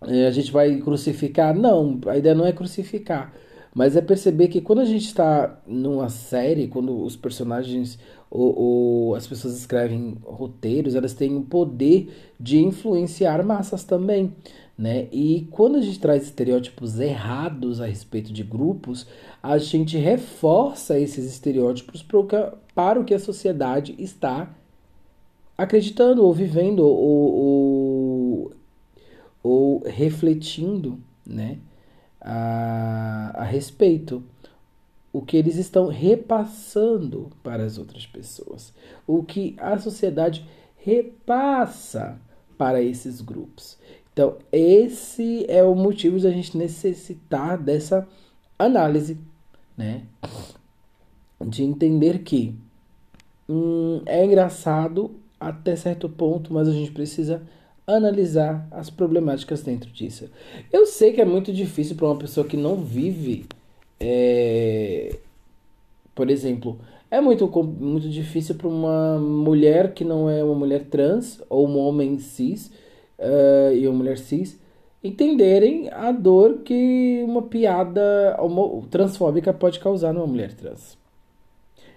é, 0.08 0.28
a 0.28 0.32
gente 0.32 0.52
vai 0.52 0.78
crucificar. 0.78 1.56
Não, 1.58 2.00
a 2.06 2.16
ideia 2.16 2.36
não 2.36 2.46
é 2.46 2.54
crucificar, 2.54 3.34
mas 3.74 3.96
é 3.96 4.02
perceber 4.02 4.48
que 4.48 4.62
quando 4.62 4.80
a 4.80 4.86
gente 4.86 5.06
está 5.06 5.60
numa 5.66 6.08
série, 6.10 6.68
quando 6.68 7.04
os 7.04 7.16
personagens 7.16 7.98
ou, 8.30 8.58
ou, 8.58 9.16
as 9.16 9.26
pessoas 9.26 9.58
escrevem 9.58 10.16
roteiros, 10.24 10.94
elas 10.94 11.14
têm 11.14 11.36
o 11.36 11.42
poder 11.42 12.10
de 12.40 12.60
influenciar 12.60 13.44
massas 13.44 13.84
também. 13.84 14.36
Né? 14.80 15.10
E 15.12 15.46
quando 15.52 15.78
a 15.78 15.82
gente 15.82 16.00
traz 16.00 16.24
estereótipos 16.24 17.02
errados 17.02 17.82
a 17.82 17.86
respeito 17.86 18.32
de 18.32 18.46
grupos, 18.46 19.06
a 19.44 19.58
gente 19.58 19.98
reforça 19.98 20.98
esses 20.98 21.26
estereótipos 21.26 22.02
para 22.74 22.98
o 22.98 23.04
que 23.04 23.14
a 23.14 23.20
sociedade 23.20 23.94
está 24.00 24.56
acreditando 25.58 26.24
ou 26.24 26.34
vivendo 26.34 26.80
ou, 26.80 27.34
ou 27.34 28.54
ou 29.44 29.84
refletindo 29.86 30.98
né, 31.26 31.60
a, 32.22 33.34
a 33.36 33.44
respeito 33.44 34.24
o 35.12 35.22
que 35.22 35.36
eles 35.36 35.58
estão 35.58 35.88
repassando 35.88 37.30
para 37.44 37.66
as 37.66 37.78
outras 37.78 38.06
pessoas, 38.06 38.74
o 39.06 39.24
que 39.24 39.58
a 39.58 39.78
sociedade 39.78 40.48
repassa 40.78 42.18
para 42.58 42.82
esses 42.82 43.22
grupos. 43.22 43.78
Então, 44.14 44.38
esse 44.52 45.46
é 45.50 45.64
o 45.64 45.76
motivo 45.76 46.20
de 46.20 46.28
a 46.28 46.32
gente 46.32 46.58
necessitar 46.58 47.58
dessa 47.58 48.08
análise, 48.58 49.18
né? 49.78 50.04
de 51.46 51.64
entender 51.64 52.20
que 52.20 52.54
hum, 53.48 54.02
é 54.06 54.24
engraçado 54.26 55.12
até 55.40 55.76
certo 55.76 56.10
ponto, 56.10 56.54
mas 56.54 56.68
a 56.68 56.72
gente 56.72 56.92
precisa 56.92 57.42
analisar 57.88 58.68
as 58.72 58.90
problemáticas 58.90 59.62
dentro 59.62 59.90
disso. 59.90 60.30
Eu 60.72 60.86
sei 60.86 61.14
que 61.14 61.22
é 61.22 61.26
muito 61.26 61.52
difícil 61.52 61.96
para 61.96 62.08
uma 62.08 62.18
pessoa 62.18 62.46
que 62.46 62.58
não 62.58 62.76
vive, 62.76 63.46
é... 64.00 65.18
por 66.14 66.30
exemplo, 66.30 66.80
é 67.10 67.20
muito, 67.20 67.48
muito 67.64 68.10
difícil 68.10 68.56
para 68.56 68.68
uma 68.68 69.18
mulher 69.18 69.94
que 69.94 70.04
não 70.04 70.30
é 70.30 70.44
uma 70.44 70.54
mulher 70.54 70.84
trans 70.86 71.42
ou 71.50 71.68
um 71.68 71.80
homem 71.80 72.20
cis 72.20 72.72
uh, 73.20 73.74
e 73.74 73.88
uma 73.88 73.98
mulher 73.98 74.18
cis 74.18 74.60
entenderem 75.04 75.90
a 75.92 76.12
dor 76.12 76.60
que 76.60 77.24
uma 77.26 77.44
piada 77.44 78.38
transfóbica 78.90 79.54
pode 79.54 79.80
causar 79.80 80.14
numa 80.14 80.28
mulher 80.28 80.54
trans. 80.54 80.98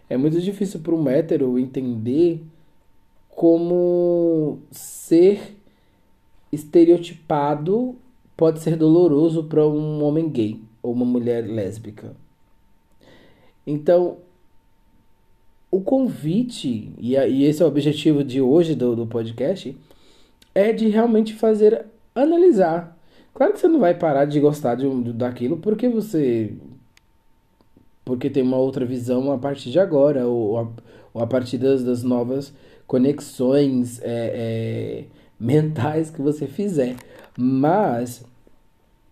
É 0.09 0.17
muito 0.17 0.41
difícil 0.41 0.81
para 0.81 0.95
um 0.95 1.09
hétero 1.09 1.59
entender 1.59 2.43
como 3.31 4.59
ser 4.71 5.57
estereotipado 6.53 7.97
pode 8.37 8.61
ser 8.61 8.77
doloroso 8.77 9.45
para 9.45 9.67
um 9.67 10.05
homem 10.05 10.29
gay 10.29 10.61
ou 10.83 10.93
uma 10.93 11.05
mulher 11.05 11.47
lésbica. 11.47 12.15
Então, 13.67 14.19
o 15.71 15.81
convite, 15.81 16.93
e, 16.99 17.15
esse 17.45 17.63
é 17.63 17.65
o 17.65 17.69
objetivo 17.69 18.23
de 18.23 18.41
hoje 18.41 18.75
do, 18.75 18.95
do 18.95 19.07
podcast, 19.07 19.75
é 20.55 20.73
de 20.73 20.89
realmente 20.89 21.35
fazer 21.35 21.87
analisar. 22.15 22.97
Claro 23.35 23.53
que 23.53 23.61
você 23.61 23.69
não 23.69 23.81
vai 23.81 23.95
parar 23.95 24.25
de 24.27 24.39
gostar 24.41 24.75
de, 24.75 24.87
daquilo 25.13 25.57
porque 25.57 25.89
você. 25.89 26.53
Porque 28.05 28.29
tem 28.29 28.43
uma 28.43 28.57
outra 28.57 28.85
visão 28.85 29.31
a 29.33 29.39
partir 29.39 29.71
de 29.71 29.79
agora, 29.79 30.27
ou 30.27 30.59
a, 30.59 30.69
ou 31.15 31.23
a 31.23 31.27
partir 31.27 31.57
das, 31.57 31.85
das 31.85 32.03
novas 32.03 32.53
conexões 32.87 34.01
é, 34.03 34.05
é, 34.05 35.05
mentais 35.39 36.11
que 36.11 36.21
você 36.21 36.47
fizer. 36.47 36.97
Mas, 37.39 38.25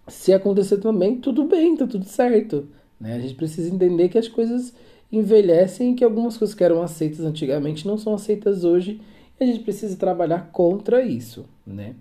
se 0.08 0.32
acontecer 0.32 0.78
também, 0.78 1.16
tudo 1.16 1.44
bem, 1.44 1.76
tá 1.76 1.86
tudo 1.86 2.04
certo. 2.04 2.68
Né? 3.00 3.14
A 3.14 3.18
gente 3.20 3.34
precisa 3.34 3.72
entender 3.72 4.08
que 4.08 4.18
as 4.18 4.28
coisas 4.28 4.74
envelhecem 5.10 5.92
e 5.92 5.94
que 5.94 6.04
algumas 6.04 6.36
coisas 6.36 6.54
que 6.54 6.62
eram 6.62 6.82
aceitas 6.82 7.20
antigamente 7.20 7.86
não 7.86 7.96
são 7.96 8.12
aceitas 8.12 8.64
hoje. 8.64 9.00
A 9.40 9.44
gente 9.44 9.60
precisa 9.60 9.96
trabalhar 9.96 10.50
contra 10.52 11.02
isso, 11.02 11.46
né? 11.66 11.94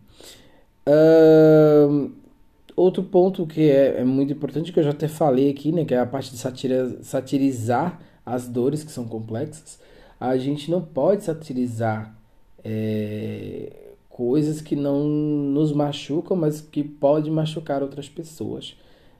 Outro 2.79 3.03
ponto 3.03 3.45
que 3.45 3.69
é, 3.69 3.99
é, 3.99 4.03
muito 4.05 4.31
importante, 4.31 4.71
que 4.71 4.79
eu 4.79 4.83
já 4.85 4.91
até 4.91 5.09
falei 5.09 5.49
aqui, 5.49 5.69
né? 5.69 5.83
Que 5.83 5.93
é 5.93 5.99
a 5.99 6.05
parte 6.05 6.31
de 6.31 6.37
satira, 6.37 7.03
satirizar 7.03 7.99
as 8.25 8.47
dores 8.47 8.85
que 8.85 8.91
são 8.91 9.05
complexas. 9.05 9.79
A 10.17 10.37
gente 10.37 10.71
não 10.71 10.81
pode 10.81 11.25
satirizar 11.25 12.15
é, 12.63 13.69
coisas 14.09 14.61
que 14.61 14.77
não 14.77 15.03
nos 15.03 15.73
machucam, 15.73 16.37
mas 16.37 16.61
que 16.61 16.81
podem 16.81 17.29
machucar 17.29 17.83
outras 17.83 18.07
pessoas, 18.07 18.77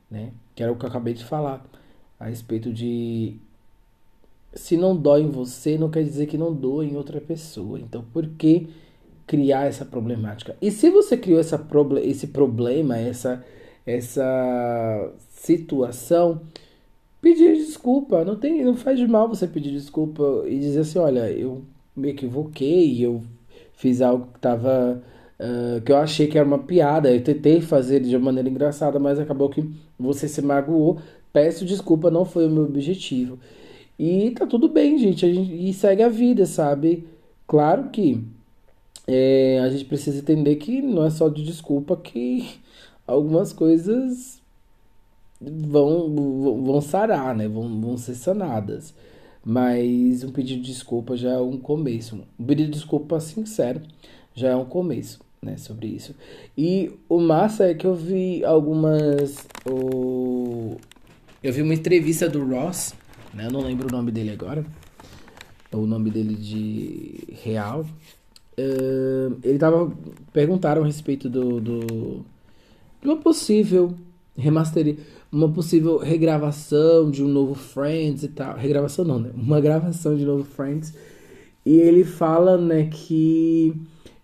né? 0.09 0.31
Que 0.55 0.63
era 0.63 0.71
o 0.71 0.77
que 0.77 0.85
eu 0.85 0.89
acabei 0.89 1.13
de 1.13 1.25
falar 1.25 1.65
a 2.17 2.27
respeito 2.27 2.71
de 2.71 3.35
se 4.53 4.75
não 4.77 4.95
dói 4.95 5.21
em 5.21 5.29
você, 5.29 5.77
não 5.77 5.89
quer 5.89 6.03
dizer 6.03 6.25
que 6.25 6.37
não 6.37 6.53
doa 6.53 6.85
em 6.85 6.95
outra 6.95 7.21
pessoa. 7.21 7.79
Então, 7.79 8.03
por 8.13 8.27
que 8.27 8.67
criar 9.27 9.65
essa 9.65 9.85
problemática? 9.85 10.55
E 10.61 10.71
se 10.71 10.89
você 10.89 11.15
criou 11.15 11.39
essa 11.39 11.57
proble 11.57 12.01
esse 12.01 12.27
problema, 12.27 12.97
essa, 12.97 13.43
essa 13.85 15.11
situação, 15.29 16.41
pedir 17.21 17.55
desculpa. 17.55 18.23
Não, 18.25 18.35
tem, 18.35 18.63
não 18.63 18.75
faz 18.75 18.99
mal 19.07 19.27
você 19.27 19.47
pedir 19.47 19.71
desculpa 19.71 20.43
e 20.47 20.59
dizer 20.59 20.81
assim: 20.81 20.99
olha, 20.99 21.29
eu 21.31 21.61
me 21.95 22.09
equivoquei, 22.09 23.03
eu 23.03 23.23
fiz 23.73 24.01
algo 24.01 24.27
que 24.33 24.39
tava. 24.39 25.01
Uh, 25.39 25.79
que 25.81 25.91
eu 25.93 25.95
achei 25.95 26.27
que 26.27 26.37
era 26.37 26.45
uma 26.45 26.59
piada, 26.59 27.09
eu 27.09 27.23
tentei 27.23 27.61
fazer 27.61 28.01
de 28.01 28.13
uma 28.13 28.25
maneira 28.25 28.49
engraçada, 28.49 28.99
mas 28.99 29.17
acabou 29.17 29.49
que 29.49 29.63
você 29.97 30.27
se 30.27 30.41
magoou. 30.41 30.99
Peço 31.31 31.63
desculpa, 31.63 32.11
não 32.11 32.25
foi 32.25 32.45
o 32.45 32.49
meu 32.49 32.63
objetivo. 32.63 33.39
E 33.99 34.31
tá 34.31 34.47
tudo 34.47 34.69
bem, 34.69 34.97
gente, 34.97 35.25
a 35.25 35.33
gente 35.33 35.53
e 35.53 35.73
segue 35.73 36.01
a 36.01 36.07
vida, 36.07 36.45
sabe? 36.45 37.05
Claro 37.45 37.89
que 37.89 38.23
é, 39.05 39.59
a 39.61 39.69
gente 39.69 39.83
precisa 39.83 40.19
entender 40.19 40.55
que 40.55 40.81
não 40.81 41.03
é 41.03 41.09
só 41.09 41.27
de 41.27 41.43
desculpa 41.43 41.97
que 41.97 42.47
algumas 43.05 43.51
coisas 43.51 44.41
vão, 45.41 46.15
vão, 46.15 46.63
vão 46.63 46.81
sarar, 46.81 47.35
né? 47.35 47.47
Vão, 47.47 47.81
vão 47.81 47.97
ser 47.97 48.15
sanadas. 48.15 48.93
Mas 49.43 50.23
um 50.23 50.31
pedido 50.31 50.61
de 50.61 50.71
desculpa 50.71 51.17
já 51.17 51.31
é 51.31 51.39
um 51.39 51.57
começo. 51.57 52.19
Um 52.39 52.45
pedido 52.45 52.67
de 52.67 52.77
desculpa 52.77 53.19
sincero 53.19 53.81
já 54.33 54.49
é 54.49 54.55
um 54.55 54.65
começo, 54.65 55.19
né? 55.41 55.57
Sobre 55.57 55.87
isso. 55.87 56.15
E 56.57 56.91
o 57.09 57.19
massa 57.19 57.65
é 57.65 57.73
que 57.73 57.87
eu 57.87 57.95
vi 57.95 58.45
algumas. 58.45 59.45
O... 59.69 60.77
Eu 61.41 61.51
vi 61.51 61.61
uma 61.61 61.73
entrevista 61.73 62.29
do 62.29 62.45
Ross, 62.45 62.93
né? 63.33 63.47
Eu 63.47 63.51
não 63.51 63.61
lembro 63.61 63.87
o 63.87 63.91
nome 63.91 64.11
dele 64.11 64.31
agora. 64.31 64.65
O 65.71 65.85
nome 65.85 66.09
dele 66.09 66.35
de 66.35 67.27
real. 67.43 67.85
Uh, 68.57 69.37
ele 69.43 69.57
tava. 69.57 69.91
Perguntaram 70.33 70.83
a 70.83 70.85
respeito 70.85 71.29
do. 71.29 71.59
do 71.59 72.25
de 73.01 73.07
uma 73.07 73.17
possível 73.17 73.93
remaster, 74.37 74.97
uma 75.31 75.49
possível 75.49 75.97
regravação 75.97 77.09
de 77.09 77.23
um 77.23 77.27
novo 77.27 77.55
Friends 77.55 78.23
e 78.23 78.27
tal. 78.29 78.57
Regravação 78.57 79.05
não, 79.05 79.19
né? 79.19 79.31
Uma 79.33 79.61
gravação 79.61 80.15
de 80.15 80.25
novo 80.25 80.43
Friends. 80.43 80.93
E 81.65 81.77
ele 81.77 82.03
fala, 82.03 82.57
né, 82.57 82.89
que 82.91 83.73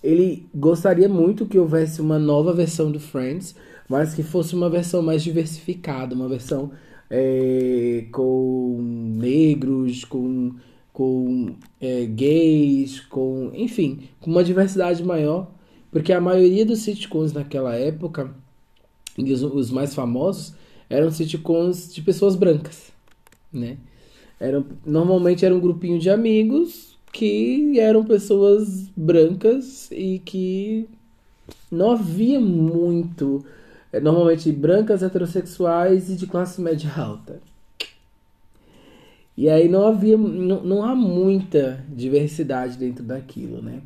ele 0.04 0.48
gostaria 0.54 1.08
muito 1.08 1.46
que 1.46 1.60
houvesse 1.60 2.02
uma 2.02 2.18
nova 2.18 2.54
versão 2.54 2.92
do 2.92 3.00
Friends, 3.00 3.56
mas 3.88 4.14
que 4.14 4.24
fosse 4.24 4.56
uma 4.56 4.70
versão 4.70 5.02
mais 5.02 5.24
diversificada, 5.24 6.16
uma 6.16 6.28
versão 6.28 6.72
é, 7.10 8.06
com 8.12 8.78
negros, 9.16 10.04
com, 10.04 10.54
com 10.92 11.56
é, 11.80 12.06
gays, 12.06 13.00
com, 13.02 13.52
enfim, 13.54 14.10
com 14.20 14.32
uma 14.32 14.44
diversidade 14.44 15.04
maior, 15.04 15.52
porque 15.92 16.12
a 16.12 16.22
maioria 16.22 16.66
dos 16.66 16.80
sitcoms 16.80 17.34
naquela 17.34 17.76
época 17.76 18.34
e 19.18 19.32
os, 19.32 19.44
os 19.44 19.72
mais 19.72 19.94
famosos 19.94 20.54
eram 20.90 21.10
sitcoms 21.12 21.94
de 21.94 22.02
pessoas 22.02 22.36
brancas, 22.36 22.92
né? 23.52 23.78
Eram, 24.40 24.66
normalmente 24.86 25.46
era 25.46 25.56
um 25.56 25.60
grupinho 25.60 25.98
de 25.98 26.10
amigos 26.10 26.98
que 27.12 27.80
eram 27.80 28.04
pessoas 28.04 28.90
brancas 28.96 29.90
e 29.92 30.20
que 30.20 30.88
não 31.72 31.92
havia 31.92 32.40
muito, 32.40 33.46
eh, 33.96 34.00
normalmente 34.00 34.52
brancas, 34.52 35.04
heterossexuais 35.04 36.10
e 36.10 36.16
de 36.16 36.28
classe 36.28 36.62
média 36.62 36.92
alta. 36.96 37.42
E 39.38 39.50
aí 39.50 39.68
não 39.68 39.86
havia, 39.88 40.18
não, 40.18 40.64
não 40.64 40.84
há 40.84 40.96
muita 40.96 41.84
diversidade 41.90 42.78
dentro 42.78 43.04
daquilo, 43.04 43.62
né? 43.62 43.82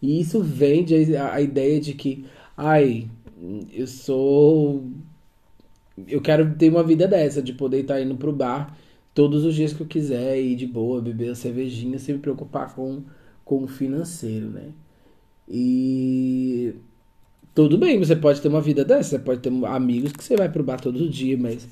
E 0.00 0.20
isso 0.20 0.40
vende 0.42 1.16
a, 1.16 1.34
a 1.34 1.40
ideia 1.40 1.80
de 1.80 1.94
que, 1.94 2.26
ai, 2.56 3.08
eu 3.72 3.86
sou. 3.86 4.84
Eu 6.08 6.20
quero 6.20 6.54
ter 6.56 6.70
uma 6.70 6.82
vida 6.82 7.06
dessa, 7.08 7.42
de 7.42 7.52
poder 7.52 7.80
estar 7.82 8.00
indo 8.00 8.16
pro 8.16 8.32
bar 8.32 8.76
todos 9.14 9.44
os 9.44 9.54
dias 9.54 9.72
que 9.72 9.80
eu 9.82 9.86
quiser 9.86 10.40
e 10.40 10.56
de 10.56 10.66
boa, 10.66 11.00
beber 11.00 11.28
uma 11.30 11.34
cervejinha 11.36 11.98
sem 11.98 12.16
me 12.16 12.20
preocupar 12.20 12.74
com, 12.74 13.02
com 13.44 13.62
o 13.64 13.68
financeiro, 13.68 14.48
né? 14.50 14.72
E. 15.48 16.74
Tudo 17.54 17.78
bem, 17.78 17.98
você 17.98 18.16
pode 18.16 18.40
ter 18.40 18.48
uma 18.48 18.60
vida 18.60 18.84
dessa, 18.84 19.10
você 19.10 19.18
pode 19.18 19.40
ter 19.40 19.52
amigos 19.66 20.12
que 20.12 20.24
você 20.24 20.36
vai 20.36 20.48
pro 20.48 20.64
bar 20.64 20.80
todo 20.80 21.08
dia, 21.08 21.38
mas 21.38 21.68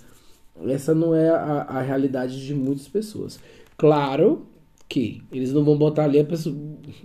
essa 0.68 0.94
não 0.94 1.12
é 1.12 1.28
a, 1.28 1.62
a 1.62 1.82
realidade 1.82 2.44
de 2.44 2.54
muitas 2.54 2.86
pessoas. 2.86 3.40
Claro 3.76 4.46
que 4.88 5.22
eles 5.32 5.52
não 5.52 5.64
vão 5.64 5.76
botar 5.76 6.04
ali 6.04 6.20
a 6.20 6.24
pessoa. 6.24 6.54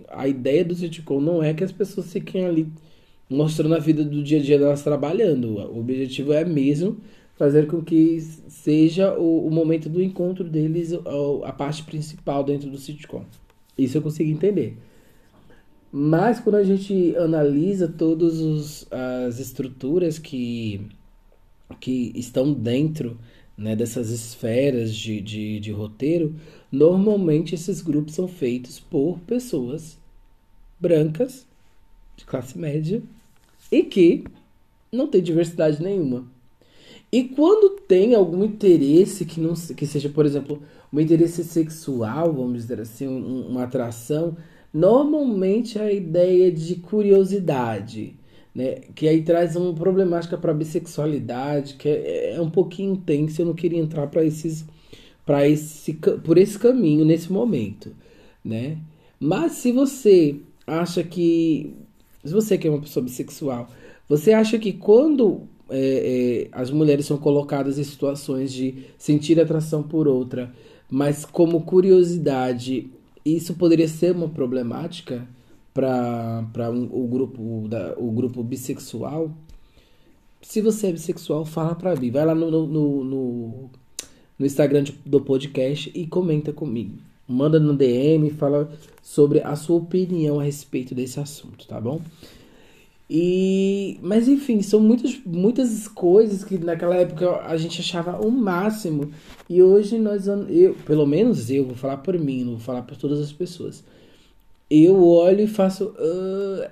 A 0.10 0.28
ideia 0.28 0.63
do 0.63 0.76
sitcom 0.76 1.20
não 1.20 1.42
é 1.42 1.56
que 1.56 1.63
as 1.63 1.72
pessoas 1.72 2.12
fiquem 2.12 2.46
ali 2.46 2.68
mostrando 3.28 3.74
a 3.74 3.80
vida 3.80 4.04
do 4.04 4.22
dia 4.22 4.40
a 4.40 4.42
dia 4.44 4.60
delas 4.60 4.84
trabalhando. 4.84 5.58
O 5.58 5.80
objetivo 5.80 6.34
é 6.34 6.46
mesmo 6.46 6.98
fazer 7.36 7.66
com 7.66 7.82
que 7.82 8.20
seja 8.20 9.18
o, 9.18 9.48
o 9.48 9.52
momento 9.52 9.90
do 9.90 10.04
encontro 10.04 10.44
deles 10.44 10.94
a, 10.94 11.50
a 11.50 11.52
parte 11.52 11.84
principal 11.84 12.44
dentro 12.44 12.70
do 12.70 12.78
sitcom. 12.78 13.24
Isso 13.76 13.98
eu 13.98 14.02
consigo 14.04 14.30
entender. 14.30 14.78
Mas 16.00 16.40
quando 16.40 16.58
a 16.58 16.64
gente 16.64 17.16
analisa 17.18 17.88
todas 17.88 18.86
as 18.92 19.40
estruturas 19.40 20.20
que, 20.20 20.80
que 21.80 22.12
estão 22.14 22.54
dentro 22.54 23.18
né, 23.58 23.76
dessas 23.76 24.12
esferas 24.12 24.96
de, 24.96 25.20
de, 25.20 25.60
de 25.60 25.72
roteiro, 25.72 26.36
normalmente 26.72 27.56
esses 27.56 27.82
grupos 27.82 28.14
são 28.14 28.28
feitos 28.28 28.80
por 28.80 29.18
pessoas 29.22 29.98
brancas, 30.80 31.48
de 32.16 32.26
classe 32.26 32.56
média, 32.60 33.02
e 33.72 33.82
que 33.82 34.24
não 34.92 35.08
tem 35.08 35.24
diversidade 35.24 35.82
nenhuma. 35.82 36.28
E 37.12 37.24
quando 37.24 37.82
tem 37.82 38.14
algum 38.14 38.44
interesse 38.44 39.26
que 39.26 39.40
não 39.40 39.56
que 39.56 39.88
seja, 39.88 40.10
por 40.10 40.28
exemplo, 40.28 40.62
um 40.94 41.00
interesse 41.00 41.44
sexual, 41.44 42.32
vamos 42.32 42.62
dizer 42.62 42.82
assim, 42.82 43.08
um, 43.08 43.48
uma 43.48 43.64
atração, 43.64 44.38
normalmente 44.78 45.80
a 45.80 45.92
ideia 45.92 46.52
de 46.52 46.76
curiosidade, 46.76 48.13
né? 48.54 48.76
Que 48.94 49.08
aí 49.08 49.24
traz 49.24 49.56
uma 49.56 49.74
problemática 49.74 50.38
para 50.38 50.52
a 50.52 50.56
bissexualidade, 50.56 51.74
que 51.74 51.90
é, 51.90 52.36
é 52.36 52.42
um 52.42 52.50
pouquinho 52.50 52.94
intenso, 52.94 53.42
eu 53.42 53.48
não 53.48 53.56
queria 53.56 53.80
entrar 53.80 54.06
para 54.06 54.24
esses 54.24 54.63
para 55.26 55.48
esse 55.50 55.94
por 56.24 56.38
esse 56.38 56.60
caminho 56.60 57.04
nesse 57.04 57.32
momento, 57.32 57.92
né? 58.46 58.78
Mas 59.20 59.54
se 59.54 59.72
você 59.72 60.36
acha 60.68 61.04
que 61.04 61.74
se 62.24 62.32
você 62.32 62.56
que 62.56 62.68
é 62.68 62.70
uma 62.70 62.82
pessoa 62.82 63.04
bissexual, 63.04 63.70
você 64.08 64.32
acha 64.32 64.60
que 64.60 64.74
quando 64.74 65.42
é, 65.72 65.80
é, 65.80 66.48
as 66.52 66.70
mulheres 66.70 67.08
são 67.08 67.18
colocadas 67.18 67.80
em 67.80 67.84
situações 67.84 68.54
de 68.54 68.86
sentir 68.96 69.40
atração 69.40 69.82
por 69.82 70.08
outra, 70.08 70.54
mas 70.90 71.26
como 71.26 71.62
curiosidade, 71.62 72.92
isso 73.36 73.56
poderia 73.56 73.88
ser 73.88 74.16
uma 74.16 74.30
problemática 74.30 75.28
para 75.74 76.72
um, 76.72 76.90
o, 76.92 77.08
grupo, 77.08 77.68
da, 77.68 77.94
o 77.98 78.12
grupo 78.12 78.44
bissexual? 78.44 79.32
Se 80.42 80.62
você 80.62 80.88
é 80.88 80.92
bissexual, 80.92 81.46
fala 81.46 81.76
pra 81.76 81.96
mim. 81.96 82.12
Vai 82.12 82.26
lá 82.26 82.34
no, 82.34 82.50
no, 82.50 83.04
no, 83.04 83.70
no 84.40 84.46
Instagram 84.46 84.86
do 85.06 85.22
podcast 85.22 85.92
e 85.94 86.08
comenta 86.08 86.54
comigo. 86.54 86.98
Manda 87.28 87.60
no 87.60 87.76
DM, 87.76 88.30
fala 88.30 88.72
sobre 89.02 89.42
a 89.42 89.56
sua 89.56 89.78
opinião 89.78 90.40
a 90.40 90.44
respeito 90.44 90.96
desse 90.96 91.20
assunto, 91.20 91.68
tá 91.68 91.80
bom? 91.82 92.02
E, 93.10 93.98
mas 94.02 94.28
enfim, 94.28 94.62
são 94.62 94.82
muitas, 94.82 95.17
muitas 95.26 95.88
coisas 95.88 96.43
que 96.43 96.58
naquela 96.58 96.96
época 96.96 97.41
a 97.41 97.56
gente 97.56 97.80
achava 97.80 98.20
o 98.20 98.30
máximo. 98.30 99.12
E 99.50 99.63
hoje 99.63 99.98
nós, 99.98 100.28
eu, 100.28 100.76
pelo 100.86 101.06
menos 101.06 101.50
eu, 101.50 101.65
vou 101.65 101.76
falar 101.76 101.98
por 101.98 102.17
mim, 102.20 102.43
não 102.43 102.52
vou 102.54 102.60
falar 102.60 102.82
por 102.82 102.98
todas 102.98 103.20
as 103.22 103.32
pessoas. 103.32 103.84
Eu 104.70 105.02
olho 105.08 105.41
e 105.41 105.48
faço. 105.48 105.86
Uh, 105.98 106.70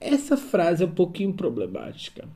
essa 0.00 0.36
frase 0.36 0.84
é 0.84 0.86
um 0.86 0.92
pouquinho 0.92 1.32
problemática. 1.32 2.28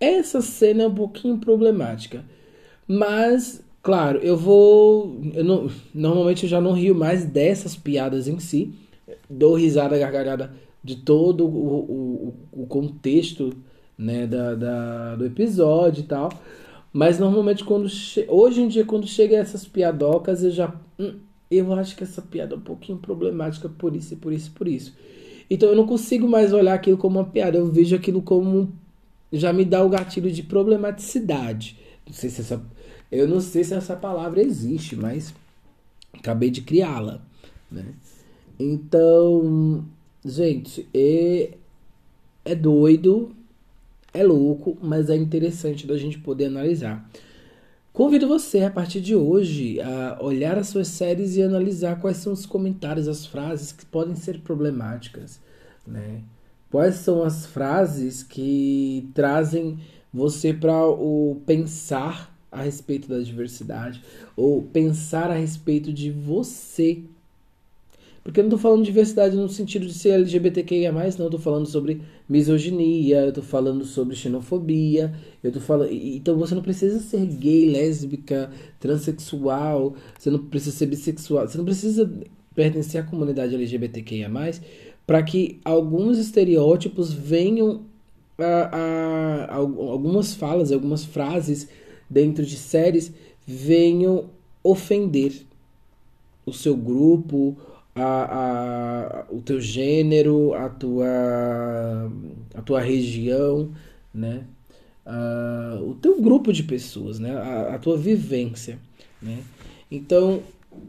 Essa 0.00 0.40
cena 0.40 0.84
é 0.84 0.88
um 0.88 0.94
pouquinho 0.94 1.36
problemática. 1.36 2.24
Mas, 2.88 3.62
claro, 3.82 4.18
eu 4.20 4.36
vou. 4.36 5.20
Eu 5.34 5.44
não, 5.44 5.70
normalmente 5.94 6.44
eu 6.44 6.48
já 6.48 6.60
não 6.60 6.72
rio 6.72 6.94
mais 6.94 7.26
dessas 7.26 7.76
piadas 7.76 8.26
em 8.26 8.38
si. 8.38 8.72
Dou 9.28 9.54
risada 9.54 9.98
gargalhada 9.98 10.54
de 10.82 10.96
todo 10.96 11.46
o, 11.46 12.34
o, 12.52 12.62
o 12.62 12.66
contexto 12.66 13.52
né, 13.96 14.26
da, 14.26 14.54
da, 14.54 15.16
do 15.16 15.24
episódio 15.24 16.00
e 16.00 16.06
tal. 16.06 16.30
Mas 16.92 17.18
normalmente 17.18 17.64
quando 17.64 17.88
hoje 18.28 18.60
em 18.60 18.68
dia 18.68 18.84
quando 18.84 19.06
chega 19.06 19.36
essas 19.36 19.66
piadocas 19.66 20.42
eu 20.42 20.50
já 20.50 20.74
hum, 20.98 21.14
eu 21.50 21.72
acho 21.74 21.96
que 21.96 22.02
essa 22.02 22.20
piada 22.20 22.54
é 22.54 22.58
um 22.58 22.62
pouquinho 22.62 22.98
problemática 22.98 23.68
por 23.68 23.94
isso 23.94 24.14
e 24.14 24.16
por 24.16 24.32
isso 24.32 24.48
e 24.48 24.52
por 24.52 24.68
isso. 24.68 24.94
Então 25.48 25.68
eu 25.68 25.76
não 25.76 25.86
consigo 25.86 26.28
mais 26.28 26.52
olhar 26.52 26.74
aquilo 26.74 26.98
como 26.98 27.18
uma 27.18 27.28
piada, 27.28 27.58
eu 27.58 27.66
vejo 27.66 27.94
aquilo 27.94 28.22
como 28.22 28.72
já 29.32 29.52
me 29.52 29.64
dá 29.64 29.84
o 29.84 29.88
gatilho 29.88 30.30
de 30.30 30.42
problematicidade. 30.42 31.78
Não 32.06 32.12
sei 32.12 32.28
se 32.30 32.40
essa 32.40 32.62
eu 33.10 33.28
não 33.28 33.40
sei 33.40 33.62
se 33.62 33.74
essa 33.74 33.94
palavra 33.94 34.42
existe, 34.42 34.96
mas 34.96 35.34
acabei 36.14 36.50
de 36.50 36.62
criá-la, 36.62 37.20
né? 37.70 37.84
Então, 38.58 39.84
Gente, 40.24 40.88
é, 40.94 41.54
é 42.44 42.54
doido, 42.54 43.34
é 44.14 44.22
louco, 44.22 44.78
mas 44.80 45.10
é 45.10 45.16
interessante 45.16 45.86
da 45.86 45.98
gente 45.98 46.18
poder 46.18 46.46
analisar. 46.46 47.08
Convido 47.92 48.28
você, 48.28 48.60
a 48.60 48.70
partir 48.70 49.00
de 49.00 49.14
hoje, 49.14 49.80
a 49.80 50.18
olhar 50.22 50.56
as 50.56 50.68
suas 50.68 50.88
séries 50.88 51.36
e 51.36 51.42
analisar 51.42 52.00
quais 52.00 52.18
são 52.18 52.32
os 52.32 52.46
comentários, 52.46 53.08
as 53.08 53.26
frases 53.26 53.72
que 53.72 53.84
podem 53.84 54.14
ser 54.14 54.40
problemáticas, 54.40 55.40
né? 55.86 56.22
Quais 56.70 56.94
são 56.96 57.22
as 57.22 57.44
frases 57.44 58.22
que 58.22 59.10
trazem 59.12 59.78
você 60.12 60.54
para 60.54 60.86
o 60.86 61.42
pensar 61.44 62.34
a 62.50 62.62
respeito 62.62 63.08
da 63.08 63.18
diversidade 63.18 64.02
ou 64.36 64.62
pensar 64.62 65.30
a 65.30 65.34
respeito 65.34 65.92
de 65.92 66.10
você 66.10 67.02
porque 68.22 68.38
eu 68.38 68.44
não 68.44 68.50
tô 68.50 68.58
falando 68.58 68.80
de 68.80 68.86
diversidade 68.86 69.36
no 69.36 69.48
sentido 69.48 69.84
de 69.86 69.94
ser 69.94 70.10
LGBTQIA+, 70.10 70.92
não. 70.92 71.26
Eu 71.26 71.30
tô 71.30 71.38
falando 71.38 71.66
sobre 71.66 72.02
misoginia, 72.28 73.20
eu 73.22 73.32
tô 73.32 73.42
falando 73.42 73.84
sobre 73.84 74.14
xenofobia, 74.14 75.12
eu 75.42 75.50
tô 75.50 75.58
falando... 75.58 75.92
Então 75.92 76.36
você 76.36 76.54
não 76.54 76.62
precisa 76.62 77.00
ser 77.00 77.26
gay, 77.26 77.68
lésbica, 77.68 78.50
transexual, 78.78 79.96
você 80.16 80.30
não 80.30 80.38
precisa 80.38 80.76
ser 80.76 80.86
bissexual, 80.86 81.48
você 81.48 81.58
não 81.58 81.64
precisa 81.64 82.10
pertencer 82.54 83.00
à 83.00 83.04
comunidade 83.04 83.54
LGBTQIA+, 83.56 84.30
para 85.04 85.22
que 85.22 85.58
alguns 85.64 86.18
estereótipos 86.18 87.12
venham 87.12 87.82
a, 88.38 88.44
a, 88.44 89.44
a, 89.46 89.56
algumas 89.56 90.32
falas, 90.32 90.70
algumas 90.70 91.04
frases 91.04 91.68
dentro 92.08 92.46
de 92.46 92.56
séries 92.56 93.12
venham 93.44 94.26
ofender 94.62 95.44
o 96.46 96.52
seu 96.52 96.76
grupo 96.76 97.56
a, 97.94 99.24
a, 99.24 99.24
o 99.30 99.40
teu 99.40 99.60
gênero, 99.60 100.54
a 100.54 100.68
tua, 100.68 102.10
a 102.54 102.62
tua 102.62 102.80
região, 102.80 103.70
né? 104.12 104.44
Uh, 105.04 105.90
o 105.90 105.94
teu 105.96 106.20
grupo 106.20 106.52
de 106.52 106.62
pessoas, 106.62 107.18
né? 107.18 107.32
A, 107.32 107.74
a, 107.74 107.78
tua 107.78 107.96
vivência, 107.96 108.78
né? 109.20 109.42
Então, 109.90 110.42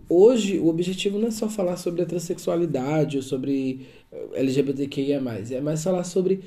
hoje 0.08 0.60
o 0.60 0.68
objetivo 0.68 1.20
não 1.20 1.28
é 1.28 1.32
só 1.32 1.50
falar 1.50 1.78
sobre 1.78 2.04
a 2.04 2.06
transexualidade 2.06 3.18
ou 3.18 3.24
sobre 3.24 3.88
LGBTQIA+, 4.34 5.22
é 5.52 5.62
mais 5.62 5.84
falar 5.84 6.04
sobre 6.04 6.42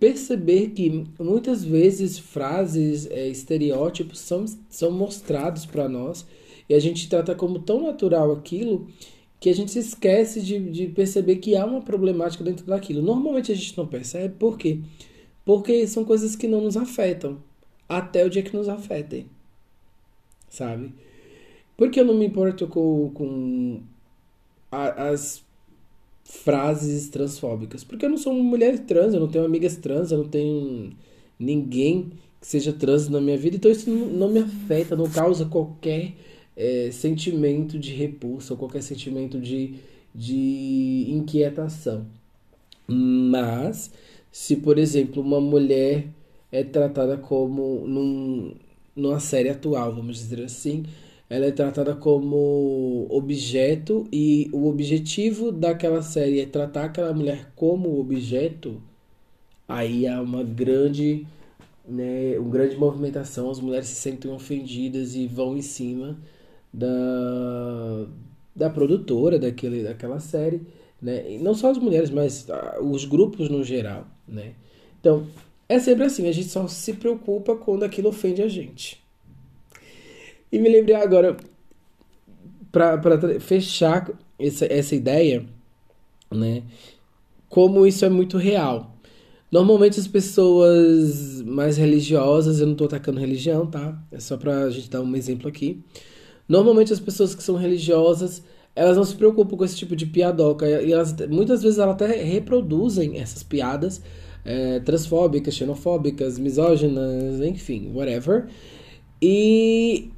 perceber 0.00 0.70
que 0.70 1.06
muitas 1.18 1.64
vezes 1.64 2.18
frases, 2.18 3.06
é, 3.10 3.28
estereótipos 3.28 4.18
são, 4.20 4.44
são 4.68 4.90
mostrados 4.90 5.64
para 5.64 5.88
nós 5.88 6.26
e 6.68 6.74
a 6.74 6.80
gente 6.80 7.08
trata 7.08 7.34
como 7.34 7.58
tão 7.60 7.82
natural 7.82 8.32
aquilo 8.32 8.88
que 9.44 9.50
a 9.50 9.54
gente 9.54 9.72
se 9.72 9.78
esquece 9.78 10.40
de, 10.40 10.58
de 10.70 10.86
perceber 10.86 11.36
que 11.36 11.54
há 11.54 11.66
uma 11.66 11.82
problemática 11.82 12.42
dentro 12.42 12.64
daquilo. 12.64 13.02
Normalmente 13.02 13.52
a 13.52 13.54
gente 13.54 13.76
não 13.76 13.86
percebe, 13.86 14.36
por 14.38 14.56
quê? 14.56 14.80
Porque 15.44 15.86
são 15.86 16.02
coisas 16.02 16.34
que 16.34 16.48
não 16.48 16.62
nos 16.62 16.78
afetam, 16.78 17.36
até 17.86 18.24
o 18.24 18.30
dia 18.30 18.42
que 18.42 18.56
nos 18.56 18.70
afetem, 18.70 19.26
sabe? 20.48 20.94
Porque 21.76 22.00
eu 22.00 22.06
não 22.06 22.14
me 22.14 22.24
importo 22.24 22.66
com, 22.66 23.10
com 23.12 23.82
a, 24.72 25.10
as 25.10 25.44
frases 26.24 27.10
transfóbicas? 27.10 27.84
Porque 27.84 28.06
eu 28.06 28.08
não 28.08 28.16
sou 28.16 28.32
uma 28.32 28.42
mulher 28.42 28.78
trans, 28.86 29.12
eu 29.12 29.20
não 29.20 29.28
tenho 29.28 29.44
amigas 29.44 29.76
trans, 29.76 30.10
eu 30.10 30.16
não 30.16 30.28
tenho 30.28 30.90
ninguém 31.38 32.12
que 32.40 32.46
seja 32.46 32.72
trans 32.72 33.10
na 33.10 33.20
minha 33.20 33.36
vida, 33.36 33.56
então 33.56 33.70
isso 33.70 33.90
não, 33.90 34.06
não 34.06 34.30
me 34.30 34.38
afeta, 34.38 34.96
não 34.96 35.10
causa 35.10 35.44
qualquer 35.44 36.14
é, 36.56 36.90
sentimento 36.92 37.78
de 37.78 37.92
repulsa 37.92 38.54
ou 38.54 38.58
qualquer 38.58 38.82
sentimento 38.82 39.40
de, 39.40 39.74
de 40.14 41.06
inquietação. 41.08 42.06
Mas, 42.86 43.90
se 44.30 44.56
por 44.56 44.78
exemplo 44.78 45.22
uma 45.22 45.40
mulher 45.40 46.06
é 46.52 46.62
tratada 46.62 47.16
como 47.16 47.86
num, 47.86 48.54
numa 48.94 49.20
série 49.20 49.48
atual, 49.48 49.94
vamos 49.94 50.18
dizer 50.18 50.42
assim, 50.42 50.84
ela 51.28 51.46
é 51.46 51.50
tratada 51.50 51.94
como 51.96 53.06
objeto 53.10 54.06
e 54.12 54.48
o 54.52 54.68
objetivo 54.68 55.50
daquela 55.50 56.02
série 56.02 56.40
é 56.40 56.46
tratar 56.46 56.84
aquela 56.84 57.12
mulher 57.12 57.50
como 57.56 57.98
objeto, 57.98 58.80
aí 59.66 60.06
há 60.06 60.20
uma 60.20 60.44
grande, 60.44 61.26
né, 61.88 62.38
uma 62.38 62.50
grande 62.50 62.76
movimentação, 62.76 63.50
as 63.50 63.60
mulheres 63.60 63.88
se 63.88 63.96
sentem 63.96 64.30
ofendidas 64.30 65.14
e 65.14 65.26
vão 65.26 65.56
em 65.56 65.62
cima 65.62 66.18
da, 66.74 68.06
da 68.54 68.68
produtora 68.68 69.38
daquele, 69.38 69.84
daquela 69.84 70.18
série, 70.18 70.62
né? 71.00 71.32
E 71.32 71.38
não 71.38 71.54
só 71.54 71.70
as 71.70 71.78
mulheres, 71.78 72.10
mas 72.10 72.50
ah, 72.50 72.78
os 72.82 73.04
grupos 73.04 73.48
no 73.48 73.62
geral, 73.62 74.06
né? 74.26 74.54
Então, 75.00 75.26
é 75.68 75.78
sempre 75.78 76.04
assim, 76.04 76.28
a 76.28 76.32
gente 76.32 76.48
só 76.48 76.66
se 76.66 76.94
preocupa 76.94 77.54
quando 77.54 77.84
aquilo 77.84 78.08
ofende 78.08 78.42
a 78.42 78.48
gente. 78.48 79.02
E 80.50 80.58
me 80.58 80.68
lembrei 80.68 80.96
agora, 80.96 81.36
para 82.72 83.40
fechar 83.40 84.10
essa, 84.38 84.66
essa 84.66 84.94
ideia, 84.96 85.44
né? 86.30 86.64
Como 87.48 87.86
isso 87.86 88.04
é 88.04 88.08
muito 88.08 88.36
real. 88.36 88.96
Normalmente 89.50 90.00
as 90.00 90.08
pessoas 90.08 91.40
mais 91.42 91.76
religiosas, 91.76 92.58
eu 92.58 92.66
não 92.66 92.74
tô 92.74 92.86
atacando 92.86 93.20
religião, 93.20 93.64
tá? 93.66 93.96
É 94.10 94.18
só 94.18 94.36
pra 94.36 94.68
gente 94.70 94.90
dar 94.90 95.00
um 95.00 95.14
exemplo 95.14 95.48
aqui. 95.48 95.80
Normalmente 96.48 96.92
as 96.92 97.00
pessoas 97.00 97.34
que 97.34 97.42
são 97.42 97.56
religiosas, 97.56 98.42
elas 98.74 98.96
não 98.96 99.04
se 99.04 99.14
preocupam 99.14 99.56
com 99.56 99.64
esse 99.64 99.76
tipo 99.76 99.96
de 99.96 100.06
piadoca. 100.06 100.66
E 100.68 100.92
elas, 100.92 101.14
muitas 101.28 101.62
vezes 101.62 101.78
elas 101.78 101.94
até 101.94 102.22
reproduzem 102.22 103.18
essas 103.18 103.42
piadas 103.42 104.02
é, 104.44 104.80
transfóbicas, 104.80 105.54
xenofóbicas, 105.54 106.38
misóginas, 106.38 107.40
enfim, 107.40 107.90
whatever. 107.94 108.46
E 109.22 110.10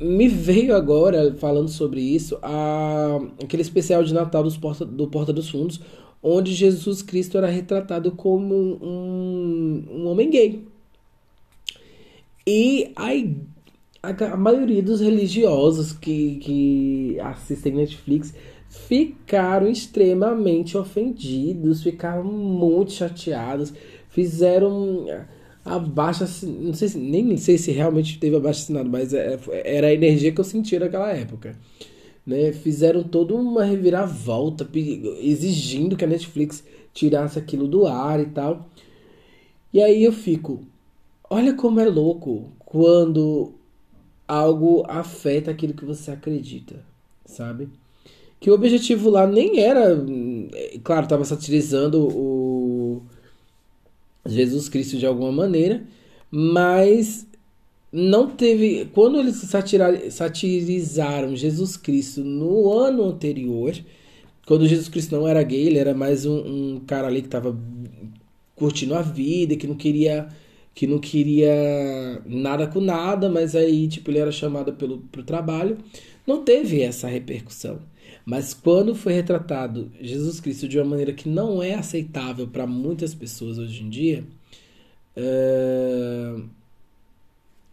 me 0.00 0.28
veio 0.28 0.74
agora, 0.74 1.34
falando 1.34 1.68
sobre 1.68 2.00
isso, 2.00 2.38
a, 2.42 3.18
aquele 3.42 3.62
especial 3.62 4.02
de 4.02 4.12
Natal 4.14 4.42
dos 4.42 4.56
Porta, 4.56 4.84
do 4.84 5.08
Porta 5.08 5.32
dos 5.32 5.50
Fundos, 5.50 5.80
onde 6.22 6.54
Jesus 6.54 7.02
Cristo 7.02 7.38
era 7.38 7.46
retratado 7.46 8.12
como 8.12 8.54
um, 8.54 9.84
um 9.90 10.06
homem 10.08 10.30
gay. 10.30 10.64
E 12.46 12.92
a, 12.96 13.10
a, 14.08 14.36
maioria 14.36 14.82
dos 14.82 15.00
religiosos 15.00 15.92
que, 15.92 16.36
que 16.36 17.20
assistem 17.20 17.74
Netflix 17.74 18.34
ficaram 18.68 19.68
extremamente 19.68 20.76
ofendidos, 20.76 21.82
ficaram 21.82 22.24
muito 22.24 22.92
chateados, 22.92 23.72
fizeram 24.08 25.06
abaixo, 25.64 26.24
não 26.46 26.72
sei 26.72 26.88
se, 26.88 26.98
nem 26.98 27.36
sei 27.36 27.58
se 27.58 27.70
realmente 27.70 28.18
teve 28.18 28.36
abaixo 28.36 28.62
assinado, 28.62 28.88
mas 28.88 29.12
é, 29.12 29.38
era 29.64 29.88
a 29.88 29.92
energia 29.92 30.32
que 30.32 30.40
eu 30.40 30.44
sentia 30.44 30.80
naquela 30.80 31.12
época. 31.12 31.56
Né? 32.26 32.52
Fizeram 32.52 33.02
toda 33.02 33.34
uma 33.34 33.64
reviravolta, 33.64 34.68
exigindo 35.20 35.96
que 35.96 36.04
a 36.04 36.08
Netflix 36.08 36.62
tirasse 36.92 37.38
aquilo 37.38 37.66
do 37.66 37.86
ar 37.86 38.20
e 38.20 38.26
tal. 38.26 38.68
E 39.72 39.80
aí 39.80 40.04
eu 40.04 40.12
fico, 40.12 40.60
olha 41.28 41.54
como 41.54 41.80
é 41.80 41.86
louco 41.86 42.52
quando 42.58 43.57
algo 44.28 44.84
afeta 44.86 45.50
aquilo 45.50 45.72
que 45.72 45.84
você 45.84 46.10
acredita, 46.10 46.84
sabe? 47.24 47.68
Que 48.38 48.50
o 48.50 48.54
objetivo 48.54 49.10
lá 49.10 49.26
nem 49.26 49.60
era, 49.60 49.96
claro, 50.84 51.04
estava 51.04 51.24
satirizando 51.24 52.06
o 52.06 53.02
Jesus 54.26 54.68
Cristo 54.68 54.98
de 54.98 55.06
alguma 55.06 55.32
maneira, 55.32 55.82
mas 56.30 57.26
não 57.90 58.28
teve. 58.28 58.88
Quando 58.92 59.18
eles 59.18 59.36
satirizaram 60.10 61.34
Jesus 61.34 61.76
Cristo 61.76 62.22
no 62.22 62.70
ano 62.72 63.04
anterior, 63.04 63.74
quando 64.46 64.68
Jesus 64.68 64.88
Cristo 64.88 65.16
não 65.16 65.26
era 65.26 65.42
gay, 65.42 65.66
ele 65.66 65.78
era 65.78 65.94
mais 65.94 66.26
um, 66.26 66.74
um 66.74 66.80
cara 66.86 67.08
ali 67.08 67.22
que 67.22 67.28
estava 67.28 67.58
curtindo 68.54 68.94
a 68.94 69.02
vida, 69.02 69.56
que 69.56 69.66
não 69.66 69.74
queria 69.74 70.28
que 70.78 70.86
não 70.86 71.00
queria 71.00 72.22
nada 72.24 72.64
com 72.68 72.80
nada, 72.80 73.28
mas 73.28 73.56
aí 73.56 73.88
tipo 73.88 74.12
ele 74.12 74.20
era 74.20 74.30
chamado 74.30 74.72
pelo 74.74 74.98
pro 75.10 75.24
trabalho, 75.24 75.76
não 76.24 76.44
teve 76.44 76.80
essa 76.80 77.08
repercussão. 77.08 77.80
Mas 78.24 78.54
quando 78.54 78.94
foi 78.94 79.12
retratado 79.12 79.90
Jesus 80.00 80.38
Cristo 80.38 80.68
de 80.68 80.78
uma 80.78 80.84
maneira 80.84 81.12
que 81.12 81.28
não 81.28 81.60
é 81.60 81.74
aceitável 81.74 82.46
para 82.46 82.64
muitas 82.64 83.12
pessoas 83.12 83.58
hoje 83.58 83.82
em 83.82 83.90
dia, 83.90 84.24
é... 85.16 86.36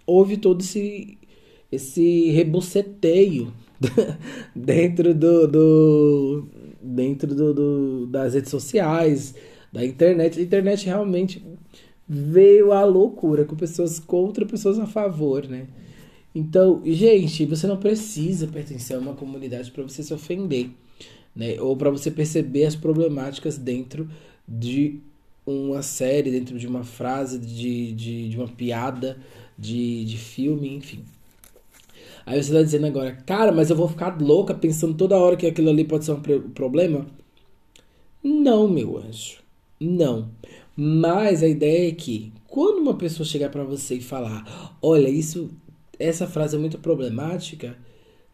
houve 0.04 0.36
todo 0.38 0.62
esse, 0.62 1.16
esse 1.72 2.32
reboceteio 2.32 3.54
dentro 4.56 5.14
do, 5.14 5.48
do 5.48 6.48
dentro 6.82 7.36
do, 7.36 7.54
do, 7.54 8.08
das 8.08 8.34
redes 8.34 8.50
sociais, 8.50 9.36
da 9.72 9.86
internet. 9.86 10.40
A 10.40 10.44
internet 10.44 10.86
realmente 10.88 11.44
veio 12.08 12.72
à 12.72 12.84
loucura 12.84 13.46
com 13.46 13.56
pessoas 13.56 14.00
contra 14.00 14.46
pessoas 14.46 14.80
a 14.80 14.86
favor, 14.86 15.48
né? 15.48 15.68
Então, 16.34 16.82
gente, 16.86 17.46
você 17.46 17.66
não 17.66 17.78
precisa 17.78 18.48
pertencer 18.48 18.98
a 18.98 19.00
uma 19.00 19.14
comunidade 19.14 19.72
para 19.72 19.84
você 19.84 20.04
se 20.04 20.14
ofender, 20.14 20.70
né? 21.36 21.60
Ou 21.62 21.76
para 21.78 21.90
você 21.90 22.12
perceber 22.12 22.66
as 22.66 22.76
problemáticas 22.76 23.58
dentro 23.58 24.10
de 24.48 25.00
uma 25.46 25.82
série, 25.82 26.32
dentro 26.32 26.58
de 26.58 26.68
uma 26.68 26.84
frase, 26.84 27.40
de, 27.40 27.94
de, 27.94 28.30
de 28.30 28.38
uma 28.38 28.48
piada, 28.48 29.18
de, 29.58 30.04
de 30.06 30.18
filme, 30.18 30.76
enfim. 30.76 31.04
Aí 32.26 32.42
você 32.42 32.50
está 32.50 32.64
dizendo 32.64 32.88
agora, 32.88 33.12
cara, 33.26 33.52
mas 33.52 33.70
eu 33.70 33.76
vou 33.76 33.88
ficar 33.88 34.20
louca 34.20 34.54
pensando 34.54 34.96
toda 34.96 35.18
hora 35.18 35.38
que 35.38 35.46
aquilo 35.46 35.70
ali 35.70 35.86
pode 35.86 36.06
ser 36.06 36.14
um 36.14 36.22
problema? 36.52 37.06
Não, 38.24 38.68
meu 38.68 38.98
anjo. 38.98 39.38
Não. 39.80 40.30
Mas 40.76 41.42
a 41.42 41.48
ideia 41.48 41.90
é 41.90 41.94
que 41.94 42.34
quando 42.48 42.80
uma 42.80 42.96
pessoa 42.96 43.26
chegar 43.26 43.50
para 43.50 43.64
você 43.64 43.96
e 43.96 44.02
falar, 44.02 44.78
olha, 44.82 45.08
isso 45.08 45.50
essa 45.98 46.28
frase 46.28 46.56
é 46.56 46.60
muito 46.60 46.78
problemática, 46.78 47.78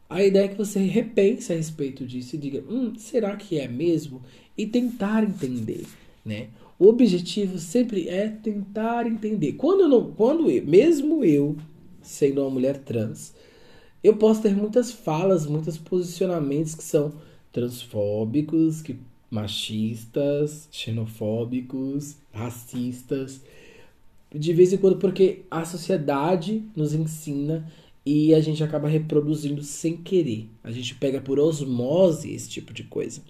a 0.09 0.23
ideia 0.23 0.45
é 0.45 0.47
que 0.47 0.57
você 0.57 0.79
repense 0.79 1.53
a 1.53 1.55
respeito 1.55 2.05
disso 2.05 2.35
e 2.35 2.39
diga, 2.39 2.63
hum, 2.69 2.93
será 2.97 3.35
que 3.35 3.57
é 3.59 3.67
mesmo? 3.67 4.21
E 4.57 4.65
tentar 4.65 5.23
entender, 5.23 5.85
né? 6.25 6.49
O 6.77 6.87
objetivo 6.87 7.59
sempre 7.59 8.09
é 8.09 8.27
tentar 8.27 9.05
entender. 9.05 9.53
Quando 9.53 9.81
eu 9.81 9.87
não, 9.87 10.11
quando 10.11 10.49
eu, 10.49 10.65
mesmo 10.65 11.23
eu 11.23 11.55
sendo 12.01 12.41
uma 12.41 12.49
mulher 12.49 12.79
trans, 12.79 13.33
eu 14.03 14.17
posso 14.17 14.41
ter 14.41 14.55
muitas 14.55 14.91
falas, 14.91 15.45
muitos 15.45 15.77
posicionamentos 15.77 16.73
que 16.73 16.83
são 16.83 17.13
transfóbicos, 17.51 18.81
que 18.81 18.97
machistas, 19.31 20.67
xenofóbicos, 20.69 22.17
racistas, 22.33 23.41
de 24.33 24.53
vez 24.53 24.73
em 24.73 24.77
quando, 24.77 24.97
porque 24.97 25.43
a 25.49 25.63
sociedade 25.63 26.63
nos 26.75 26.93
ensina 26.93 27.65
e 28.05 28.33
a 28.33 28.41
gente 28.41 28.63
acaba 28.63 28.87
reproduzindo 28.87 29.63
sem 29.63 29.95
querer. 29.95 30.49
A 30.63 30.71
gente 30.71 30.95
pega 30.95 31.21
por 31.21 31.39
osmose 31.39 32.33
esse 32.33 32.49
tipo 32.49 32.73
de 32.73 32.83
coisa, 32.83 33.21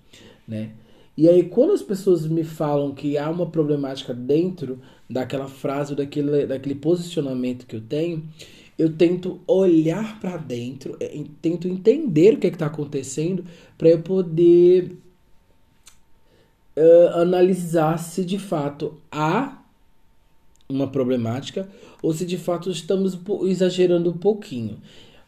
né? 0.47 0.71
E 1.17 1.27
aí, 1.27 1.43
quando 1.43 1.73
as 1.73 1.83
pessoas 1.83 2.25
me 2.25 2.43
falam 2.43 2.93
que 2.95 3.17
há 3.17 3.29
uma 3.29 3.45
problemática 3.45 4.13
dentro 4.13 4.79
daquela 5.09 5.47
frase, 5.47 5.93
daquele, 5.93 6.47
daquele 6.47 6.75
posicionamento 6.75 7.67
que 7.67 7.75
eu 7.75 7.81
tenho, 7.81 8.23
eu 8.77 8.93
tento 8.93 9.39
olhar 9.45 10.19
para 10.19 10.37
dentro, 10.37 10.95
é, 10.99 11.21
tento 11.41 11.67
entender 11.67 12.33
o 12.33 12.37
que 12.37 12.47
é 12.47 12.49
está 12.49 12.67
acontecendo 12.67 13.43
para 13.77 13.89
eu 13.89 14.01
poder 14.01 14.95
uh, 16.75 17.19
analisar 17.19 17.97
se 17.97 18.23
de 18.23 18.39
fato 18.39 18.95
há 19.11 19.61
uma 20.69 20.87
problemática 20.87 21.67
ou 22.01 22.13
se 22.13 22.25
de 22.25 22.37
fato 22.37 22.71
estamos 22.71 23.17
exagerando 23.43 24.09
um 24.09 24.17
pouquinho. 24.17 24.79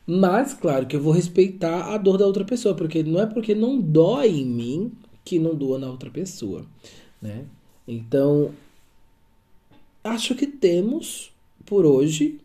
Mas, 0.06 0.54
claro 0.54 0.86
que 0.86 0.96
eu 0.96 1.02
vou 1.02 1.14
respeitar 1.14 1.94
a 1.94 1.98
dor 1.98 2.18
da 2.18 2.26
outra 2.26 2.44
pessoa, 2.44 2.76
porque 2.76 3.04
não 3.04 3.22
é 3.22 3.26
porque 3.26 3.56
não 3.56 3.80
dói 3.80 4.28
em 4.28 4.46
mim 4.46 4.92
que 5.24 5.40
não 5.40 5.56
doa 5.56 5.80
na 5.80 5.90
outra 5.90 6.10
pessoa, 6.10 6.66
né? 7.22 7.46
Então, 7.88 8.52
acho 10.04 10.36
que 10.36 10.46
temos 10.46 11.32
por 11.66 11.86
hoje 11.86 12.40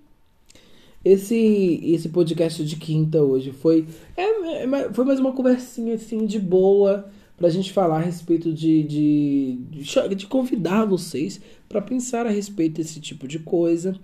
esse 1.04 1.80
esse 1.84 2.08
podcast 2.08 2.64
de 2.64 2.76
quinta 2.76 3.22
hoje 3.22 3.52
foi 3.52 3.86
é, 4.16 4.64
é 4.64 4.92
foi 4.92 5.04
mais 5.04 5.18
uma 5.18 5.32
conversinha 5.32 5.94
assim 5.94 6.26
de 6.26 6.38
boa 6.38 7.08
para 7.38 7.46
a 7.46 7.50
gente 7.50 7.72
falar 7.72 7.98
a 7.98 8.04
respeito 8.04 8.52
de, 8.52 8.82
de, 8.82 9.58
de, 9.70 10.14
de 10.16 10.26
convidar 10.26 10.84
vocês 10.84 11.40
para 11.68 11.80
pensar 11.80 12.26
a 12.26 12.30
respeito 12.30 12.78
desse 12.78 13.00
tipo 13.00 13.28
de 13.28 13.38
coisa, 13.38 13.98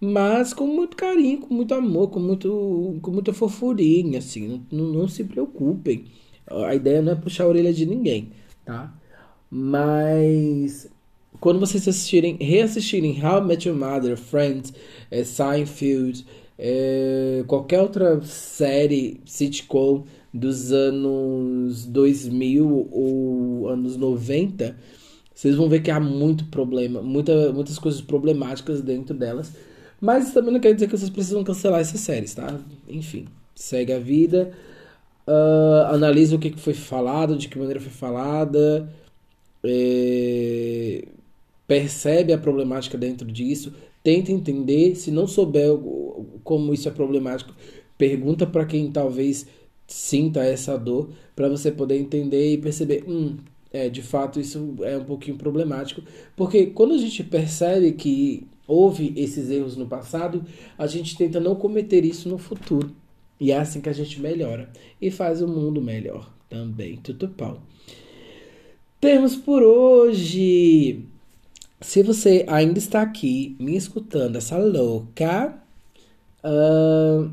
mas 0.00 0.54
com 0.54 0.68
muito 0.68 0.96
carinho, 0.96 1.40
com 1.40 1.52
muito 1.52 1.74
amor, 1.74 2.10
com, 2.10 2.20
muito, 2.20 2.96
com 3.02 3.10
muita 3.10 3.32
fofurinha, 3.32 4.20
assim, 4.20 4.62
não, 4.70 4.84
não 4.84 5.08
se 5.08 5.24
preocupem. 5.24 6.04
A 6.48 6.76
ideia 6.76 7.02
não 7.02 7.12
é 7.12 7.16
puxar 7.16 7.44
a 7.44 7.48
orelha 7.48 7.72
de 7.72 7.84
ninguém, 7.84 8.30
tá? 8.64 8.94
Mas 9.50 10.88
quando 11.40 11.58
vocês 11.58 11.88
assistirem, 11.88 12.36
reassistirem 12.40 13.20
How 13.20 13.42
I 13.42 13.46
Met 13.46 13.68
Your 13.68 13.76
Mother, 13.76 14.16
Friends, 14.16 14.72
é, 15.10 15.24
Seinfeld, 15.24 16.24
é, 16.56 17.42
qualquer 17.48 17.80
outra 17.80 18.22
série, 18.22 19.20
sitcom 19.24 20.04
dos 20.36 20.72
anos 20.72 21.86
2000 21.86 22.88
ou 22.90 23.68
anos 23.68 23.96
90, 23.96 24.76
vocês 25.34 25.54
vão 25.54 25.68
ver 25.68 25.80
que 25.80 25.90
há 25.90 26.00
muito 26.00 26.44
problema, 26.46 27.02
muita, 27.02 27.52
muitas 27.52 27.78
coisas 27.78 28.00
problemáticas 28.00 28.80
dentro 28.80 29.14
delas. 29.16 29.52
Mas 30.00 30.32
também 30.32 30.52
não 30.52 30.60
quer 30.60 30.74
dizer 30.74 30.86
que 30.86 30.96
vocês 30.96 31.10
precisam 31.10 31.42
cancelar 31.42 31.80
essas 31.80 32.00
séries, 32.00 32.34
tá? 32.34 32.58
Enfim, 32.88 33.26
segue 33.54 33.92
a 33.92 33.98
vida, 33.98 34.52
uh, 35.26 35.94
analisa 35.94 36.36
o 36.36 36.38
que 36.38 36.52
foi 36.58 36.74
falado, 36.74 37.36
de 37.36 37.48
que 37.48 37.58
maneira 37.58 37.80
foi 37.80 37.90
falada, 37.90 38.92
é, 39.64 41.04
percebe 41.66 42.32
a 42.32 42.38
problemática 42.38 42.96
dentro 42.98 43.26
disso, 43.30 43.72
tenta 44.02 44.30
entender. 44.32 44.94
Se 44.94 45.10
não 45.10 45.26
souber 45.26 45.70
como 46.44 46.72
isso 46.72 46.88
é 46.88 46.92
problemático, 46.92 47.54
pergunta 47.98 48.46
para 48.46 48.64
quem 48.64 48.90
talvez 48.90 49.46
sinta 49.86 50.42
essa 50.44 50.76
dor, 50.76 51.10
para 51.34 51.48
você 51.48 51.70
poder 51.70 51.98
entender 51.98 52.54
e 52.54 52.58
perceber, 52.58 53.04
hum, 53.06 53.36
é, 53.72 53.88
de 53.88 54.02
fato 54.02 54.40
isso 54.40 54.76
é 54.82 54.96
um 54.96 55.04
pouquinho 55.04 55.36
problemático, 55.36 56.02
porque 56.34 56.66
quando 56.66 56.94
a 56.94 56.98
gente 56.98 57.22
percebe 57.22 57.92
que 57.92 58.46
houve 58.66 59.12
esses 59.16 59.50
erros 59.50 59.76
no 59.76 59.86
passado, 59.86 60.44
a 60.76 60.86
gente 60.86 61.16
tenta 61.16 61.38
não 61.38 61.54
cometer 61.54 62.04
isso 62.04 62.28
no 62.28 62.38
futuro. 62.38 62.90
E 63.38 63.52
é 63.52 63.58
assim 63.58 63.80
que 63.80 63.88
a 63.88 63.92
gente 63.92 64.20
melhora 64.20 64.70
e 65.00 65.10
faz 65.10 65.42
o 65.42 65.48
mundo 65.48 65.80
melhor 65.80 66.32
também. 66.48 66.96
Tudo 66.96 67.28
pau. 67.28 67.60
Temos 69.00 69.36
por 69.36 69.62
hoje. 69.62 71.04
Se 71.80 72.02
você 72.02 72.44
ainda 72.48 72.78
está 72.78 73.02
aqui 73.02 73.54
me 73.60 73.76
escutando, 73.76 74.36
essa 74.36 74.56
louca, 74.56 75.54
uh, 76.42 77.30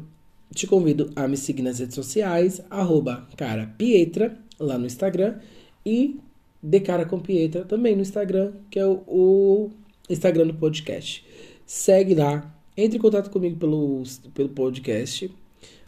te 0.53 0.67
convido 0.67 1.11
a 1.15 1.27
me 1.27 1.35
seguir 1.35 1.63
nas 1.63 1.79
redes 1.79 1.95
sociais, 1.95 2.61
arroba 2.69 3.27
cara 3.35 3.73
Pietra, 3.77 4.37
lá 4.59 4.77
no 4.77 4.85
Instagram, 4.85 5.35
e 5.85 6.19
de 6.61 6.79
cara 6.79 7.05
com 7.05 7.19
Pietra 7.19 7.65
também 7.65 7.95
no 7.95 8.01
Instagram, 8.01 8.53
que 8.69 8.79
é 8.79 8.85
o, 8.85 9.03
o 9.07 9.71
Instagram 10.09 10.47
do 10.47 10.53
podcast. 10.53 11.25
Segue 11.65 12.15
lá, 12.15 12.55
entre 12.77 12.97
em 12.97 13.01
contato 13.01 13.29
comigo 13.29 13.57
pelo, 13.57 14.03
pelo 14.33 14.49
podcast, 14.49 15.29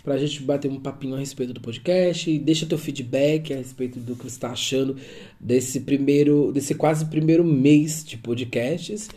pra 0.04 0.18
gente 0.18 0.42
bater 0.44 0.70
um 0.70 0.80
papinho 0.80 1.16
a 1.16 1.20
respeito 1.20 1.54
do 1.54 1.62
podcast, 1.62 2.38
deixa 2.40 2.66
teu 2.66 2.78
feedback 2.78 3.54
a 3.54 3.58
respeito 3.58 4.00
do 4.00 4.16
que 4.16 4.24
você 4.24 4.36
está 4.36 4.52
achando 4.52 4.96
desse 5.40 5.80
primeiro, 5.82 6.52
desse 6.52 6.76
quase 6.76 7.06
primeiro 7.06 7.44
mês 7.44 8.04
de 8.04 8.18
podcasts 8.18 9.10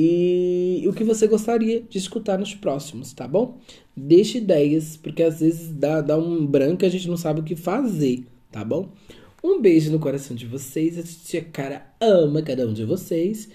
e 0.00 0.86
o 0.86 0.92
que 0.92 1.02
você 1.02 1.26
gostaria 1.26 1.80
de 1.80 1.98
escutar 1.98 2.38
nos 2.38 2.54
próximos, 2.54 3.12
tá 3.12 3.26
bom? 3.26 3.58
Deixe 3.96 4.38
ideias, 4.38 4.96
porque 4.96 5.24
às 5.24 5.40
vezes 5.40 5.70
dá, 5.70 6.00
dá 6.00 6.16
um 6.16 6.46
branco 6.46 6.84
e 6.84 6.86
a 6.86 6.88
gente 6.88 7.08
não 7.08 7.16
sabe 7.16 7.40
o 7.40 7.42
que 7.42 7.56
fazer, 7.56 8.24
tá 8.52 8.64
bom? 8.64 8.92
Um 9.42 9.60
beijo 9.60 9.90
no 9.90 9.98
coração 9.98 10.36
de 10.36 10.46
vocês, 10.46 10.96
a 10.96 11.02
tia 11.02 11.42
Cara 11.42 11.84
ama 12.00 12.42
cada 12.42 12.64
um 12.64 12.72
de 12.72 12.84
vocês. 12.84 13.48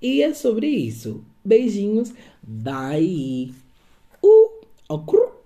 E 0.00 0.22
é 0.22 0.32
sobre 0.32 0.68
isso. 0.68 1.22
Beijinhos, 1.44 2.14
bye! 2.42 3.52
Uh, 4.22 5.39